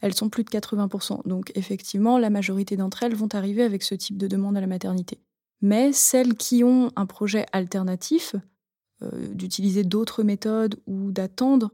elles 0.05 0.13
sont 0.13 0.29
plus 0.29 0.43
de 0.43 0.49
80%. 0.51 1.27
Donc 1.27 1.51
effectivement, 1.55 2.19
la 2.19 2.29
majorité 2.29 2.77
d'entre 2.77 3.01
elles 3.01 3.15
vont 3.15 3.33
arriver 3.33 3.63
avec 3.63 3.81
ce 3.81 3.95
type 3.95 4.17
de 4.17 4.27
demande 4.27 4.55
à 4.55 4.61
la 4.61 4.67
maternité. 4.67 5.19
Mais 5.63 5.93
celles 5.93 6.35
qui 6.35 6.63
ont 6.63 6.91
un 6.95 7.07
projet 7.07 7.47
alternatif 7.51 8.35
d'utiliser 9.31 9.83
d'autres 9.83 10.21
méthodes 10.21 10.79
ou 10.85 11.11
d'attendre 11.11 11.71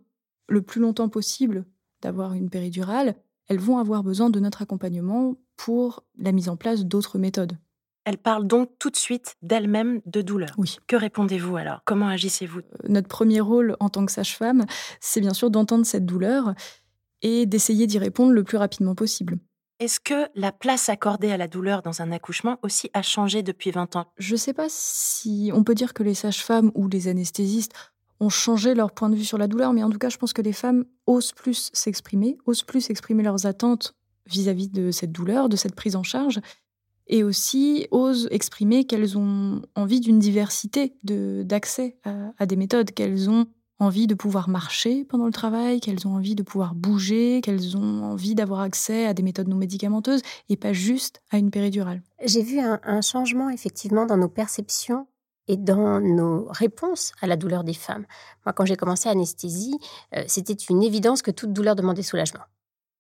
le 0.47 0.61
plus 0.61 0.79
longtemps 0.79 1.09
possible 1.09 1.65
d'avoir 2.01 2.33
une 2.33 2.49
péridurale, 2.49 3.15
elles 3.49 3.59
vont 3.59 3.79
avoir 3.79 4.01
besoin 4.01 4.29
de 4.29 4.39
notre 4.39 4.61
accompagnement 4.61 5.35
pour 5.57 6.05
la 6.17 6.31
mise 6.31 6.47
en 6.47 6.55
place 6.55 6.85
d'autres 6.85 7.19
méthodes. 7.19 7.57
Elles 8.05 8.17
parlent 8.17 8.47
donc 8.47 8.71
tout 8.79 8.89
de 8.89 8.95
suite 8.95 9.35
d'elles-mêmes 9.41 10.01
de 10.05 10.21
douleur. 10.21 10.51
Oui. 10.57 10.77
Que 10.87 10.95
répondez-vous 10.95 11.57
alors? 11.57 11.81
Comment 11.85 12.07
agissez-vous? 12.07 12.59
Euh, 12.59 12.87
Notre 12.87 13.07
premier 13.07 13.41
rôle 13.41 13.75
en 13.79 13.89
tant 13.89 14.05
que 14.05 14.11
sage-femme, 14.11 14.65
c'est 14.99 15.21
bien 15.21 15.33
sûr 15.33 15.51
d'entendre 15.51 15.85
cette 15.85 16.05
douleur 16.05 16.55
et 17.21 17.45
d'essayer 17.45 17.87
d'y 17.87 17.97
répondre 17.97 18.31
le 18.31 18.43
plus 18.43 18.57
rapidement 18.57 18.95
possible. 18.95 19.37
Est-ce 19.79 19.99
que 19.99 20.27
la 20.35 20.51
place 20.51 20.89
accordée 20.89 21.31
à 21.31 21.37
la 21.37 21.47
douleur 21.47 21.81
dans 21.81 22.01
un 22.01 22.11
accouchement 22.11 22.59
aussi 22.61 22.91
a 22.93 23.01
changé 23.01 23.41
depuis 23.41 23.71
20 23.71 23.95
ans? 23.95 24.05
Je 24.17 24.33
ne 24.33 24.37
sais 24.37 24.53
pas 24.53 24.67
si 24.69 25.49
on 25.55 25.63
peut 25.63 25.73
dire 25.73 25.93
que 25.93 26.03
les 26.03 26.13
sages-femmes 26.13 26.71
ou 26.75 26.87
les 26.87 27.07
anesthésistes 27.07 27.73
ont 28.19 28.29
changé 28.29 28.75
leur 28.75 28.91
point 28.91 29.09
de 29.09 29.15
vue 29.15 29.25
sur 29.25 29.39
la 29.39 29.47
douleur, 29.47 29.73
mais 29.73 29.81
en 29.83 29.89
tout 29.89 29.97
cas, 29.97 30.09
je 30.09 30.17
pense 30.17 30.33
que 30.33 30.43
les 30.43 30.53
femmes 30.53 30.85
osent 31.07 31.31
plus 31.31 31.71
s'exprimer, 31.73 32.37
osent 32.45 32.61
plus 32.61 32.91
exprimer 32.91 33.23
leurs 33.23 33.47
attentes 33.47 33.95
vis-à-vis 34.27 34.69
de 34.69 34.91
cette 34.91 35.11
douleur, 35.11 35.49
de 35.49 35.55
cette 35.55 35.73
prise 35.73 35.95
en 35.95 36.03
charge, 36.03 36.39
et 37.07 37.23
aussi 37.23 37.87
osent 37.89 38.27
exprimer 38.29 38.85
qu'elles 38.85 39.17
ont 39.17 39.63
envie 39.75 39.99
d'une 39.99 40.19
diversité 40.19 40.93
d'accès 41.03 41.97
à, 42.37 42.45
des 42.45 42.55
méthodes, 42.55 42.91
qu'elles 42.91 43.29
ont 43.29 43.47
envie 43.81 44.07
de 44.07 44.15
pouvoir 44.15 44.49
marcher 44.49 45.03
pendant 45.05 45.25
le 45.25 45.31
travail, 45.31 45.79
qu'elles 45.79 46.07
ont 46.07 46.15
envie 46.15 46.35
de 46.35 46.43
pouvoir 46.43 46.75
bouger, 46.75 47.41
qu'elles 47.41 47.77
ont 47.77 48.03
envie 48.03 48.35
d'avoir 48.35 48.61
accès 48.61 49.05
à 49.05 49.13
des 49.13 49.23
méthodes 49.23 49.47
non 49.47 49.57
médicamenteuses 49.57 50.21
et 50.49 50.57
pas 50.57 50.73
juste 50.73 51.21
à 51.31 51.37
une 51.37 51.51
péridurale. 51.51 52.01
J'ai 52.23 52.43
vu 52.43 52.59
un 52.59 53.01
changement 53.01 53.49
effectivement 53.49 54.05
dans 54.05 54.17
nos 54.17 54.29
perceptions 54.29 55.07
et 55.47 55.57
dans 55.57 55.99
nos 55.99 56.47
réponses 56.49 57.11
à 57.21 57.27
la 57.27 57.35
douleur 57.35 57.63
des 57.63 57.73
femmes. 57.73 58.05
Moi, 58.45 58.53
quand 58.53 58.65
j'ai 58.65 58.75
commencé 58.75 59.09
anesthésie, 59.09 59.77
euh, 60.15 60.23
c'était 60.27 60.53
une 60.53 60.83
évidence 60.83 61.21
que 61.21 61.31
toute 61.31 61.53
douleur 61.53 61.75
demandait 61.75 62.03
soulagement. 62.03 62.43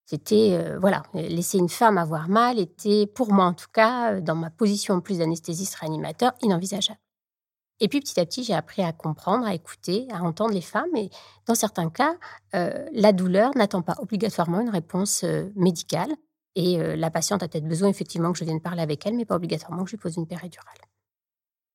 C'était, 0.05 0.49
euh, 0.51 0.77
voilà, 0.79 1.03
laisser 1.13 1.57
une 1.57 1.69
femme 1.69 1.97
avoir 1.97 2.27
mal 2.27 2.59
était, 2.59 3.07
pour 3.07 3.31
moi 3.31 3.45
en 3.45 3.53
tout 3.53 3.69
cas, 3.71 4.13
euh, 4.13 4.21
dans 4.21 4.35
ma 4.35 4.49
position 4.49 4.95
en 4.95 4.99
plus 4.99 5.19
d'anesthésiste 5.19 5.75
réanimateur, 5.75 6.33
inenvisageable. 6.41 6.99
Et 7.81 7.89
puis 7.89 7.99
petit 7.99 8.19
à 8.19 8.25
petit, 8.25 8.43
j'ai 8.43 8.53
appris 8.53 8.83
à 8.83 8.93
comprendre, 8.93 9.45
à 9.45 9.53
écouter, 9.53 10.07
à 10.11 10.21
entendre 10.23 10.53
les 10.53 10.61
femmes. 10.61 10.95
Et 10.95 11.09
dans 11.47 11.55
certains 11.55 11.89
cas, 11.89 12.15
la 12.53 13.11
douleur 13.11 13.51
n'attend 13.57 13.81
pas 13.81 13.95
obligatoirement 13.97 14.61
une 14.61 14.69
réponse 14.69 15.25
médicale. 15.55 16.15
Et 16.55 16.77
la 16.95 17.09
patiente 17.09 17.43
a 17.43 17.47
peut-être 17.47 17.67
besoin 17.67 17.89
effectivement 17.89 18.31
que 18.31 18.37
je 18.37 18.43
vienne 18.45 18.61
parler 18.61 18.81
avec 18.81 19.05
elle, 19.05 19.15
mais 19.15 19.25
pas 19.25 19.35
obligatoirement 19.35 19.83
que 19.83 19.89
je 19.89 19.95
lui 19.95 20.01
pose 20.01 20.15
une 20.15 20.27
péridurale. 20.27 20.77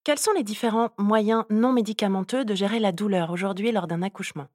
Quels 0.04 0.20
sont 0.20 0.32
les 0.36 0.44
différents 0.44 0.90
moyens 0.96 1.44
non 1.50 1.72
médicamenteux 1.72 2.44
de 2.44 2.54
gérer 2.54 2.78
la 2.78 2.92
douleur 2.92 3.30
aujourd'hui 3.30 3.72
lors 3.72 3.88
d'un 3.88 4.02
accouchement? 4.02 4.46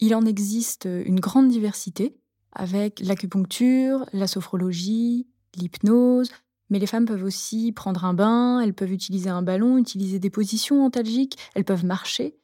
Il 0.00 0.14
en 0.14 0.24
existe 0.24 0.86
une 0.86 1.20
grande 1.20 1.48
diversité, 1.48 2.16
avec 2.52 3.00
l'acupuncture, 3.00 4.06
la 4.14 4.26
sophrologie, 4.26 5.26
l'hypnose, 5.56 6.30
mais 6.70 6.78
les 6.78 6.86
femmes 6.86 7.06
peuvent 7.06 7.24
aussi 7.24 7.72
prendre 7.72 8.04
un 8.04 8.14
bain, 8.14 8.60
elles 8.60 8.74
peuvent 8.74 8.92
utiliser 8.92 9.30
un 9.30 9.42
ballon, 9.42 9.78
utiliser 9.78 10.18
des 10.18 10.30
positions 10.30 10.84
antalgiques, 10.84 11.38
elles 11.54 11.64
peuvent 11.64 11.84
marcher. 11.84 12.36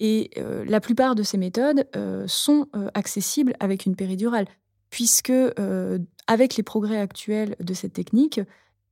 Et 0.00 0.30
euh, 0.38 0.64
la 0.64 0.80
plupart 0.80 1.14
de 1.14 1.22
ces 1.22 1.36
méthodes 1.36 1.86
euh, 1.94 2.24
sont 2.26 2.66
euh, 2.74 2.88
accessibles 2.94 3.54
avec 3.60 3.84
une 3.84 3.96
péridurale, 3.96 4.46
puisque 4.88 5.32
avec 6.26 6.56
les 6.56 6.62
progrès 6.62 6.98
actuels 6.98 7.54
de 7.60 7.74
cette 7.74 7.92
technique, 7.92 8.40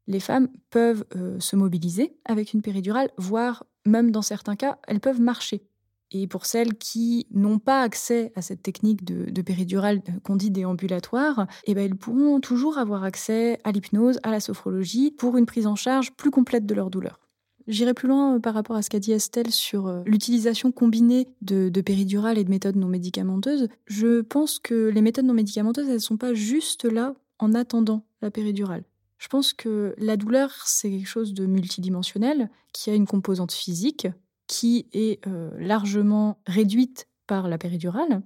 les 0.06 0.20
femmes 0.20 0.48
peuvent 0.70 1.04
se 1.40 1.56
mobiliser 1.56 2.16
avec 2.24 2.52
une 2.54 2.62
péridurale, 2.62 3.10
voire 3.16 3.64
même 3.84 4.12
dans 4.12 4.22
certains 4.22 4.54
cas, 4.54 4.78
elles 4.86 5.00
peuvent 5.00 5.20
marcher. 5.20 5.67
Et 6.10 6.26
pour 6.26 6.46
celles 6.46 6.74
qui 6.74 7.26
n'ont 7.32 7.58
pas 7.58 7.82
accès 7.82 8.32
à 8.34 8.42
cette 8.42 8.62
technique 8.62 9.04
de, 9.04 9.42
péridurale 9.42 10.00
euh, 10.08 10.12
qu'on 10.22 10.36
dit 10.36 10.50
déambulatoire, 10.50 11.46
eh 11.64 11.74
ben, 11.74 11.84
elles 11.84 11.96
pourront 11.96 12.40
toujours 12.40 12.78
avoir 12.78 13.04
accès 13.04 13.60
à 13.64 13.72
l'hypnose, 13.72 14.18
à 14.22 14.30
la 14.30 14.40
sophrologie, 14.40 15.10
pour 15.10 15.36
une 15.36 15.46
prise 15.46 15.66
en 15.66 15.76
charge 15.76 16.12
plus 16.12 16.30
complète 16.30 16.66
de 16.66 16.74
leur 16.74 16.90
douleur. 16.90 17.20
J'irai 17.66 17.92
plus 17.92 18.08
loin 18.08 18.36
euh, 18.36 18.38
par 18.38 18.54
rapport 18.54 18.76
à 18.76 18.82
ce 18.82 18.88
qu'a 18.88 19.00
dit 19.00 19.12
Estelle 19.12 19.50
sur 19.50 20.02
l'utilisation 20.06 20.72
combinée 20.72 21.28
de, 21.42 21.68
de 21.68 21.80
péridurale 21.82 22.38
et 22.38 22.44
de 22.44 22.50
méthodes 22.50 22.76
non 22.76 22.88
médicamenteuses. 22.88 23.68
Je 23.86 24.22
pense 24.22 24.58
que 24.58 24.88
les 24.88 25.02
méthodes 25.02 25.26
non 25.26 25.34
médicamenteuses, 25.34 25.88
elles 25.88 25.94
ne 25.94 25.98
sont 25.98 26.16
pas 26.16 26.32
juste 26.32 26.84
là 26.84 27.14
en 27.38 27.54
attendant 27.54 28.04
la 28.22 28.30
péridurale. 28.30 28.84
Je 29.18 29.28
pense 29.28 29.52
que 29.52 29.94
la 29.98 30.16
douleur, 30.16 30.52
c'est 30.64 30.90
quelque 30.90 31.08
chose 31.08 31.34
de 31.34 31.44
multidimensionnel, 31.44 32.50
qui 32.72 32.90
a 32.90 32.94
une 32.94 33.06
composante 33.06 33.52
physique, 33.52 34.06
qui 34.48 34.88
est 34.92 35.24
euh, 35.26 35.50
largement 35.58 36.40
réduite 36.46 37.06
par 37.28 37.46
la 37.46 37.58
péridurale. 37.58 38.22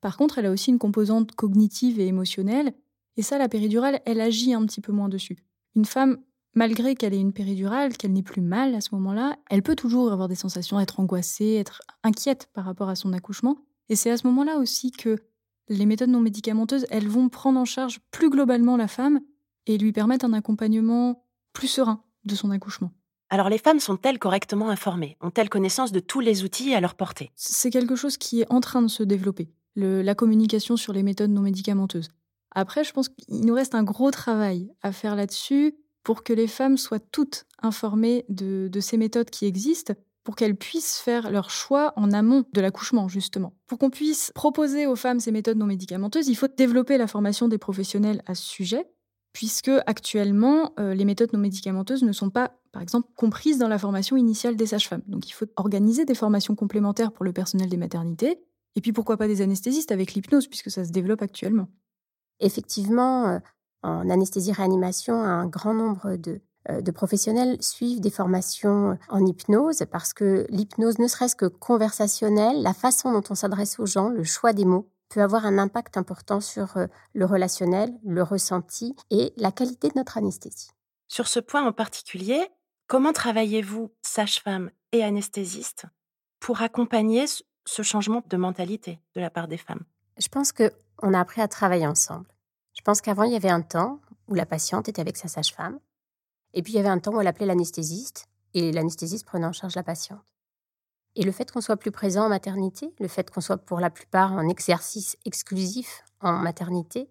Par 0.00 0.16
contre, 0.16 0.38
elle 0.38 0.46
a 0.46 0.50
aussi 0.50 0.70
une 0.70 0.78
composante 0.78 1.32
cognitive 1.32 2.00
et 2.00 2.06
émotionnelle, 2.06 2.74
et 3.16 3.22
ça, 3.22 3.38
la 3.38 3.48
péridurale, 3.48 4.00
elle 4.06 4.20
agit 4.20 4.54
un 4.54 4.64
petit 4.66 4.80
peu 4.80 4.92
moins 4.92 5.08
dessus. 5.08 5.38
Une 5.76 5.84
femme, 5.84 6.18
malgré 6.54 6.94
qu'elle 6.94 7.14
ait 7.14 7.20
une 7.20 7.32
péridurale, 7.32 7.96
qu'elle 7.96 8.12
n'ait 8.12 8.22
plus 8.22 8.42
mal 8.42 8.74
à 8.74 8.80
ce 8.80 8.94
moment-là, 8.94 9.36
elle 9.50 9.62
peut 9.62 9.76
toujours 9.76 10.12
avoir 10.12 10.28
des 10.28 10.34
sensations, 10.34 10.80
être 10.80 11.00
angoissée, 11.00 11.54
être 11.54 11.82
inquiète 12.02 12.48
par 12.52 12.64
rapport 12.64 12.88
à 12.88 12.96
son 12.96 13.12
accouchement. 13.12 13.58
Et 13.88 13.96
c'est 13.96 14.10
à 14.10 14.16
ce 14.16 14.26
moment-là 14.26 14.58
aussi 14.58 14.90
que 14.90 15.18
les 15.68 15.86
méthodes 15.86 16.10
non 16.10 16.20
médicamenteuses, 16.20 16.86
elles 16.90 17.08
vont 17.08 17.28
prendre 17.28 17.58
en 17.58 17.64
charge 17.64 18.00
plus 18.10 18.30
globalement 18.30 18.76
la 18.76 18.88
femme 18.88 19.20
et 19.66 19.78
lui 19.78 19.92
permettre 19.92 20.24
un 20.24 20.32
accompagnement 20.32 21.24
plus 21.52 21.68
serein 21.68 22.04
de 22.24 22.34
son 22.34 22.50
accouchement. 22.50 22.90
Alors 23.34 23.48
les 23.48 23.58
femmes 23.58 23.80
sont-elles 23.80 24.20
correctement 24.20 24.68
informées? 24.68 25.16
Ont-elles 25.20 25.48
connaissance 25.48 25.90
de 25.90 25.98
tous 25.98 26.20
les 26.20 26.44
outils 26.44 26.72
à 26.72 26.80
leur 26.80 26.94
portée? 26.94 27.32
C'est 27.34 27.72
quelque 27.72 27.96
chose 27.96 28.16
qui 28.16 28.42
est 28.42 28.46
en 28.48 28.60
train 28.60 28.80
de 28.80 28.86
se 28.86 29.02
développer, 29.02 29.48
la 29.74 30.14
communication 30.14 30.76
sur 30.76 30.92
les 30.92 31.02
méthodes 31.02 31.32
non 31.32 31.40
médicamenteuses. 31.40 32.10
Après, 32.52 32.84
je 32.84 32.92
pense 32.92 33.08
qu'il 33.08 33.44
nous 33.44 33.54
reste 33.54 33.74
un 33.74 33.82
gros 33.82 34.12
travail 34.12 34.70
à 34.82 34.92
faire 34.92 35.16
là-dessus 35.16 35.74
pour 36.04 36.22
que 36.22 36.32
les 36.32 36.46
femmes 36.46 36.76
soient 36.76 37.00
toutes 37.00 37.44
informées 37.60 38.24
de, 38.28 38.68
de 38.68 38.80
ces 38.80 38.96
méthodes 38.96 39.30
qui 39.30 39.46
existent, 39.46 39.94
pour 40.22 40.36
qu'elles 40.36 40.54
puissent 40.54 41.00
faire 41.00 41.28
leur 41.32 41.50
choix 41.50 41.92
en 41.96 42.12
amont 42.12 42.44
de 42.52 42.60
l'accouchement, 42.60 43.08
justement. 43.08 43.52
Pour 43.66 43.78
qu'on 43.78 43.90
puisse 43.90 44.30
proposer 44.36 44.86
aux 44.86 44.94
femmes 44.94 45.18
ces 45.18 45.32
méthodes 45.32 45.58
non 45.58 45.66
médicamenteuses, 45.66 46.28
il 46.28 46.36
faut 46.36 46.46
développer 46.46 46.98
la 46.98 47.08
formation 47.08 47.48
des 47.48 47.58
professionnels 47.58 48.22
à 48.26 48.36
ce 48.36 48.44
sujet, 48.44 48.86
puisque 49.34 49.70
actuellement, 49.86 50.72
euh, 50.78 50.94
les 50.94 51.04
méthodes 51.04 51.32
non 51.32 51.40
médicamenteuses 51.40 52.04
ne 52.04 52.12
sont 52.12 52.30
pas, 52.30 52.52
par 52.72 52.80
exemple, 52.80 53.08
comprises 53.16 53.58
dans 53.58 53.68
la 53.68 53.78
formation 53.78 54.16
initiale 54.16 54.56
des 54.56 54.66
sages-femmes. 54.66 55.02
Donc 55.08 55.28
il 55.28 55.32
faut 55.32 55.46
organiser 55.56 56.04
des 56.04 56.14
formations 56.14 56.54
complémentaires 56.54 57.12
pour 57.12 57.24
le 57.24 57.32
personnel 57.32 57.68
des 57.68 57.76
maternités, 57.76 58.40
et 58.76 58.80
puis 58.80 58.92
pourquoi 58.92 59.16
pas 59.16 59.26
des 59.26 59.42
anesthésistes 59.42 59.90
avec 59.90 60.14
l'hypnose, 60.14 60.46
puisque 60.46 60.70
ça 60.70 60.84
se 60.84 60.92
développe 60.92 61.20
actuellement. 61.20 61.66
Effectivement, 62.38 63.26
euh, 63.26 63.38
en 63.82 64.08
anesthésie-réanimation, 64.08 65.14
un 65.14 65.46
grand 65.48 65.74
nombre 65.74 66.14
de, 66.14 66.40
euh, 66.70 66.80
de 66.80 66.90
professionnels 66.92 67.60
suivent 67.60 68.00
des 68.00 68.10
formations 68.10 68.96
en 69.08 69.26
hypnose, 69.26 69.82
parce 69.90 70.14
que 70.14 70.46
l'hypnose, 70.48 71.00
ne 71.00 71.08
serait-ce 71.08 71.34
que 71.34 71.46
conversationnelle, 71.46 72.62
la 72.62 72.72
façon 72.72 73.10
dont 73.10 73.24
on 73.30 73.34
s'adresse 73.34 73.80
aux 73.80 73.86
gens, 73.86 74.10
le 74.10 74.22
choix 74.22 74.52
des 74.52 74.64
mots, 74.64 74.88
peut 75.14 75.22
avoir 75.22 75.46
un 75.46 75.58
impact 75.58 75.96
important 75.96 76.40
sur 76.40 76.76
euh, 76.76 76.86
le 77.12 77.24
relationnel, 77.24 77.96
le 78.04 78.24
ressenti 78.24 78.96
et 79.10 79.32
la 79.36 79.52
qualité 79.52 79.88
de 79.88 79.94
notre 79.94 80.18
anesthésie. 80.18 80.70
Sur 81.06 81.28
ce 81.28 81.38
point 81.38 81.64
en 81.64 81.72
particulier, 81.72 82.44
comment 82.88 83.12
travaillez-vous, 83.12 83.92
sage-femme 84.02 84.72
et 84.90 85.04
anesthésiste, 85.04 85.86
pour 86.40 86.62
accompagner 86.62 87.26
ce 87.64 87.82
changement 87.82 88.24
de 88.26 88.36
mentalité 88.36 88.98
de 89.14 89.20
la 89.20 89.30
part 89.30 89.46
des 89.46 89.56
femmes? 89.56 89.84
Je 90.18 90.26
pense 90.26 90.50
qu'on 90.50 91.14
a 91.14 91.20
appris 91.20 91.40
à 91.40 91.46
travailler 91.46 91.86
ensemble. 91.86 92.26
Je 92.76 92.82
pense 92.82 93.00
qu'avant, 93.00 93.22
il 93.22 93.32
y 93.32 93.36
avait 93.36 93.48
un 93.48 93.62
temps 93.62 94.00
où 94.26 94.34
la 94.34 94.46
patiente 94.46 94.88
était 94.88 95.00
avec 95.00 95.16
sa 95.16 95.28
sage-femme, 95.28 95.78
et 96.54 96.62
puis 96.62 96.72
il 96.72 96.76
y 96.76 96.80
avait 96.80 96.88
un 96.88 96.98
temps 96.98 97.14
où 97.14 97.20
elle 97.20 97.28
appelait 97.28 97.46
l'anesthésiste, 97.46 98.26
et 98.52 98.72
l'anesthésiste 98.72 99.26
prenait 99.26 99.46
en 99.46 99.52
charge 99.52 99.76
la 99.76 99.84
patiente. 99.84 100.24
Et 101.16 101.22
le 101.22 101.32
fait 101.32 101.50
qu'on 101.50 101.60
soit 101.60 101.76
plus 101.76 101.92
présent 101.92 102.24
en 102.24 102.28
maternité, 102.28 102.92
le 102.98 103.08
fait 103.08 103.30
qu'on 103.30 103.40
soit 103.40 103.58
pour 103.58 103.80
la 103.80 103.90
plupart 103.90 104.32
en 104.32 104.48
exercice 104.48 105.16
exclusif 105.24 106.04
en 106.20 106.32
maternité, 106.38 107.08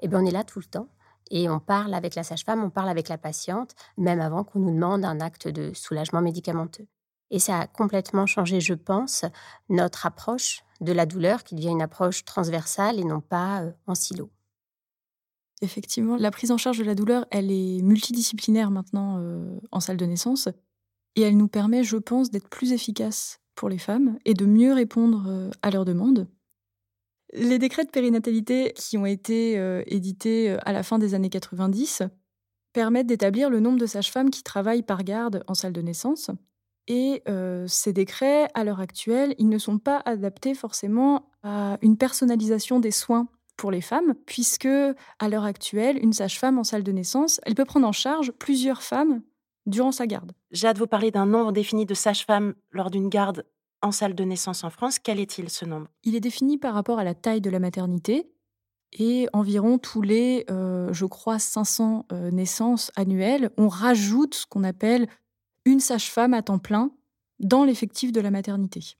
eh 0.00 0.08
bien 0.08 0.22
on 0.22 0.26
est 0.26 0.32
là 0.32 0.44
tout 0.44 0.58
le 0.58 0.64
temps. 0.64 0.88
Et 1.30 1.48
on 1.48 1.60
parle 1.60 1.94
avec 1.94 2.14
la 2.14 2.24
sage-femme, 2.24 2.62
on 2.62 2.70
parle 2.70 2.90
avec 2.90 3.08
la 3.08 3.16
patiente, 3.16 3.74
même 3.96 4.20
avant 4.20 4.44
qu'on 4.44 4.58
nous 4.58 4.72
demande 4.72 5.04
un 5.04 5.20
acte 5.20 5.48
de 5.48 5.72
soulagement 5.72 6.20
médicamenteux. 6.20 6.86
Et 7.30 7.38
ça 7.38 7.60
a 7.60 7.66
complètement 7.66 8.26
changé, 8.26 8.60
je 8.60 8.74
pense, 8.74 9.24
notre 9.70 10.04
approche 10.04 10.62
de 10.82 10.92
la 10.92 11.06
douleur, 11.06 11.44
qui 11.44 11.54
devient 11.54 11.70
une 11.70 11.80
approche 11.80 12.26
transversale 12.26 12.98
et 12.98 13.04
non 13.04 13.20
pas 13.20 13.62
euh, 13.62 13.72
en 13.86 13.94
silo. 13.94 14.30
Effectivement, 15.62 16.16
la 16.16 16.30
prise 16.30 16.50
en 16.50 16.58
charge 16.58 16.78
de 16.78 16.84
la 16.84 16.94
douleur, 16.94 17.24
elle 17.30 17.50
est 17.50 17.80
multidisciplinaire 17.82 18.70
maintenant 18.70 19.18
euh, 19.18 19.58
en 19.70 19.80
salle 19.80 19.96
de 19.96 20.04
naissance. 20.04 20.48
Et 21.16 21.22
elle 21.22 21.36
nous 21.36 21.48
permet, 21.48 21.84
je 21.84 21.96
pense, 21.96 22.30
d'être 22.30 22.48
plus 22.48 22.72
efficace 22.72 23.40
pour 23.54 23.68
les 23.68 23.78
femmes 23.78 24.18
et 24.24 24.34
de 24.34 24.46
mieux 24.46 24.72
répondre 24.72 25.24
euh, 25.28 25.50
à 25.62 25.70
leurs 25.70 25.84
demandes. 25.84 26.26
Les 27.34 27.58
décrets 27.58 27.84
de 27.84 27.90
périnatalité 27.90 28.72
qui 28.76 28.98
ont 28.98 29.06
été 29.06 29.58
euh, 29.58 29.82
édités 29.86 30.50
euh, 30.50 30.58
à 30.64 30.72
la 30.72 30.82
fin 30.82 30.98
des 30.98 31.14
années 31.14 31.30
90 31.30 32.02
permettent 32.72 33.06
d'établir 33.06 33.50
le 33.50 33.60
nombre 33.60 33.78
de 33.78 33.86
sages-femmes 33.86 34.30
qui 34.30 34.42
travaillent 34.42 34.82
par 34.82 35.04
garde 35.04 35.44
en 35.46 35.54
salle 35.54 35.72
de 35.72 35.82
naissance. 35.82 36.30
Et 36.88 37.22
ces 37.68 37.92
décrets, 37.92 38.48
à 38.54 38.64
l'heure 38.64 38.80
actuelle, 38.80 39.36
ils 39.38 39.48
ne 39.48 39.58
sont 39.58 39.78
pas 39.78 40.02
adaptés 40.04 40.54
forcément 40.54 41.30
à 41.44 41.78
une 41.80 41.96
personnalisation 41.96 42.80
des 42.80 42.90
soins 42.90 43.28
pour 43.56 43.70
les 43.70 43.82
femmes, 43.82 44.14
puisque 44.26 44.66
à 44.66 45.28
l'heure 45.28 45.44
actuelle, 45.44 46.02
une 46.02 46.12
sage-femme 46.12 46.58
en 46.58 46.64
salle 46.64 46.82
de 46.82 46.90
naissance, 46.90 47.40
elle 47.44 47.54
peut 47.54 47.64
prendre 47.64 47.86
en 47.86 47.92
charge 47.92 48.32
plusieurs 48.32 48.82
femmes 48.82 49.22
durant 49.66 49.92
sa 49.92 50.06
garde. 50.06 50.32
Jade, 50.50 50.78
vous 50.78 50.86
parlez 50.86 51.10
d'un 51.10 51.26
nombre 51.26 51.52
défini 51.52 51.86
de 51.86 51.94
sages-femmes 51.94 52.54
lors 52.70 52.90
d'une 52.90 53.08
garde 53.08 53.44
en 53.80 53.92
salle 53.92 54.14
de 54.14 54.24
naissance 54.24 54.64
en 54.64 54.70
France. 54.70 54.98
Quel 54.98 55.20
est-il 55.20 55.50
ce 55.50 55.64
nombre? 55.64 55.88
Il 56.04 56.14
est 56.14 56.20
défini 56.20 56.58
par 56.58 56.74
rapport 56.74 56.98
à 56.98 57.04
la 57.04 57.14
taille 57.14 57.40
de 57.40 57.50
la 57.50 57.58
maternité 57.58 58.30
et 58.92 59.28
environ 59.32 59.78
tous 59.78 60.02
les, 60.02 60.44
je 60.48 61.04
crois, 61.06 61.38
500 61.38 62.06
naissances 62.30 62.92
annuelles, 62.94 63.50
on 63.56 63.68
rajoute 63.68 64.34
ce 64.34 64.46
qu'on 64.46 64.64
appelle 64.64 65.08
une 65.64 65.80
sage-femme 65.80 66.34
à 66.34 66.42
temps 66.42 66.58
plein 66.58 66.90
dans 67.40 67.64
l'effectif 67.64 68.12
de 68.12 68.20
la 68.20 68.30
maternité. 68.30 68.96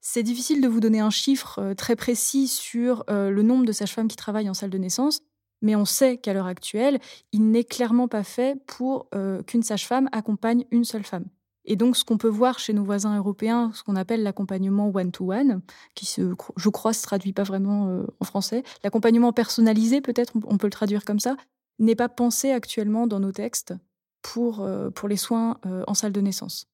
C'est 0.00 0.22
difficile 0.24 0.60
de 0.60 0.68
vous 0.68 0.80
donner 0.80 1.00
un 1.00 1.10
chiffre 1.10 1.60
euh, 1.60 1.74
très 1.74 1.94
précis 1.94 2.48
sur 2.48 3.04
euh, 3.08 3.30
le 3.30 3.42
nombre 3.42 3.64
de 3.64 3.72
sages-femmes 3.72 4.08
qui 4.08 4.16
travaillent 4.16 4.50
en 4.50 4.54
salle 4.54 4.70
de 4.70 4.78
naissance, 4.78 5.20
mais 5.62 5.76
on 5.76 5.84
sait 5.84 6.18
qu'à 6.18 6.34
l'heure 6.34 6.46
actuelle, 6.46 7.00
il 7.32 7.50
n'est 7.50 7.64
clairement 7.64 8.08
pas 8.08 8.24
fait 8.24 8.60
pour 8.66 9.06
euh, 9.14 9.42
qu'une 9.42 9.62
sage-femme 9.62 10.08
accompagne 10.12 10.64
une 10.70 10.84
seule 10.84 11.04
femme. 11.04 11.24
Et 11.64 11.76
donc, 11.76 11.96
ce 11.96 12.04
qu'on 12.04 12.18
peut 12.18 12.28
voir 12.28 12.58
chez 12.58 12.72
nos 12.72 12.82
voisins 12.82 13.16
européens, 13.16 13.70
ce 13.72 13.84
qu'on 13.84 13.94
appelle 13.94 14.24
l'accompagnement 14.24 14.90
one-to-one, 14.92 15.62
qui, 15.94 16.12
je 16.56 16.68
crois, 16.68 16.92
se 16.92 17.04
traduit 17.04 17.32
pas 17.32 17.44
vraiment 17.44 18.04
en 18.18 18.24
français, 18.24 18.64
l'accompagnement 18.82 19.32
personnalisé, 19.32 20.00
peut-être, 20.00 20.32
on 20.44 20.58
peut 20.58 20.66
le 20.66 20.72
traduire 20.72 21.04
comme 21.04 21.20
ça, 21.20 21.36
n'est 21.78 21.94
pas 21.94 22.08
pensé 22.08 22.50
actuellement 22.50 23.06
dans 23.06 23.20
nos 23.20 23.30
textes 23.30 23.74
pour, 24.22 24.60
euh, 24.60 24.90
pour 24.90 25.08
les 25.08 25.16
soins 25.16 25.58
euh, 25.66 25.84
en 25.86 25.94
salle 25.94 26.12
de 26.12 26.20
naissance. 26.20 26.66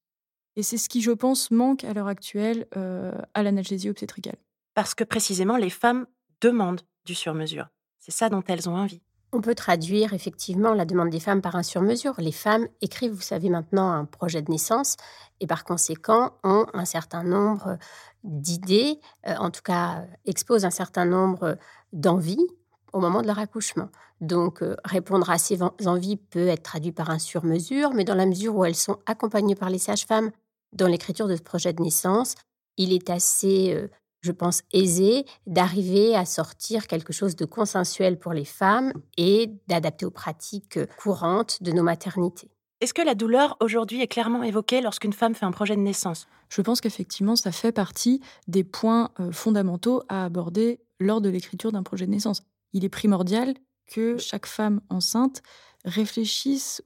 Et 0.57 0.63
c'est 0.63 0.79
ce 0.79 0.89
qui, 0.89 1.03
je 1.03 1.11
pense, 1.11 1.51
manque 1.51 1.85
à 1.85 1.93
l'heure 1.93 2.09
actuelle 2.09 2.67
euh, 2.77 3.13
à 3.35 3.43
l'analgésie 3.43 3.91
obstétricale. 3.91 4.37
Parce 4.75 4.95
que 4.95 5.05
précisément, 5.05 5.57
les 5.57 5.71
femmes 5.71 6.07
demandent 6.41 6.83
du 7.05 7.15
sur-mesure. 7.15 7.69
C'est 7.99 8.13
ça 8.13 8.29
dont 8.29 8.43
elles 8.47 8.69
ont 8.69 8.77
envie. 8.77 9.01
On 9.33 9.43
peut 9.43 9.55
traduire 9.55 10.15
effectivement 10.15 10.73
la 10.73 10.87
demande 10.87 11.11
des 11.11 11.21
femmes 11.21 11.43
par 11.43 11.55
un 11.57 11.63
sur-mesure. 11.63 12.15
Les 12.19 12.33
femmes 12.33 12.67
écrivent, 12.81 13.13
vous 13.13 13.21
savez 13.21 13.51
maintenant, 13.51 13.91
un 13.91 14.07
projet 14.07 14.41
de 14.41 14.51
naissance 14.51 14.97
et 15.41 15.47
par 15.47 15.65
conséquent 15.65 16.33
ont 16.45 16.67
un 16.73 16.87
certain 16.87 17.23
nombre 17.23 17.77
d'idées, 18.25 18.99
en 19.27 19.51
tout 19.51 19.61
cas 19.63 20.07
exposent 20.25 20.65
un 20.65 20.71
certain 20.71 21.05
nombre 21.05 21.59
d'envies 21.93 22.47
au 22.93 23.01
moment 23.01 23.23
de 23.23 23.27
leur 23.27 23.39
accouchement. 23.39 23.89
Donc, 24.21 24.63
euh, 24.63 24.77
répondre 24.85 25.31
à 25.31 25.39
ces 25.39 25.63
envies 25.63 26.17
peut 26.17 26.49
être 26.49 26.63
traduit 26.63 26.93
par 26.93 27.11
un 27.11 27.19
sur-mesure, 27.19 27.93
mais 27.95 28.05
dans 28.05 28.15
la 28.15 28.27
mesure 28.27 28.57
où 28.57 28.65
elles 28.65 28.75
sont 28.75 28.99
accompagnées 29.07 29.55
par 29.55 29.71
les 29.71 29.79
sages-femmes 29.79 30.31
dans 30.73 30.87
l'écriture 30.89 31.29
de 31.29 31.37
ce 31.37 31.43
projet 31.43 31.73
de 31.73 31.83
naissance, 31.83 32.35
il 32.77 32.93
est 32.93 33.11
assez, 33.11 33.75
euh, 33.75 33.89
je 34.21 34.33
pense, 34.33 34.63
aisé 34.73 35.25
d'arriver 35.47 36.15
à 36.15 36.25
sortir 36.25 36.87
quelque 36.87 37.13
chose 37.13 37.37
de 37.37 37.45
consensuel 37.45 38.19
pour 38.19 38.33
les 38.33 38.45
femmes 38.45 38.93
et 39.17 39.51
d'adapter 39.69 40.07
aux 40.07 40.11
pratiques 40.11 40.79
courantes 40.99 41.63
de 41.63 41.73
nos 41.73 41.83
maternités. 41.83 42.51
Est-ce 42.81 42.95
que 42.95 43.03
la 43.03 43.15
douleur 43.15 43.57
aujourd'hui 43.61 44.03
est 44.03 44.09
clairement 44.09 44.43
évoquée 44.43 44.81
lorsqu'une 44.81 45.13
femme 45.13 45.35
fait 45.35 45.47
un 45.47 45.51
projet 45.51 45.75
de 45.75 45.81
naissance? 45.81 46.29
Je 46.49 46.63
pense 46.63 46.81
qu'effectivement, 46.81 47.37
ça 47.37 47.53
fait 47.53 47.73
partie 47.73 48.21
des 48.47 48.65
points 48.65 49.11
euh, 49.21 49.33
fondamentaux 49.33 50.03
à 50.09 50.25
aborder 50.25 50.81
lors 51.01 51.21
de 51.21 51.29
l'écriture 51.29 51.73
d'un 51.73 51.83
projet 51.83 52.07
de 52.07 52.13
naissance 52.13 52.43
il 52.73 52.85
est 52.85 52.91
primordial 52.91 53.55
que 53.87 54.19
chaque 54.19 54.47
femme 54.47 54.81
enceinte 54.91 55.43
réfléchisse, 55.85 56.83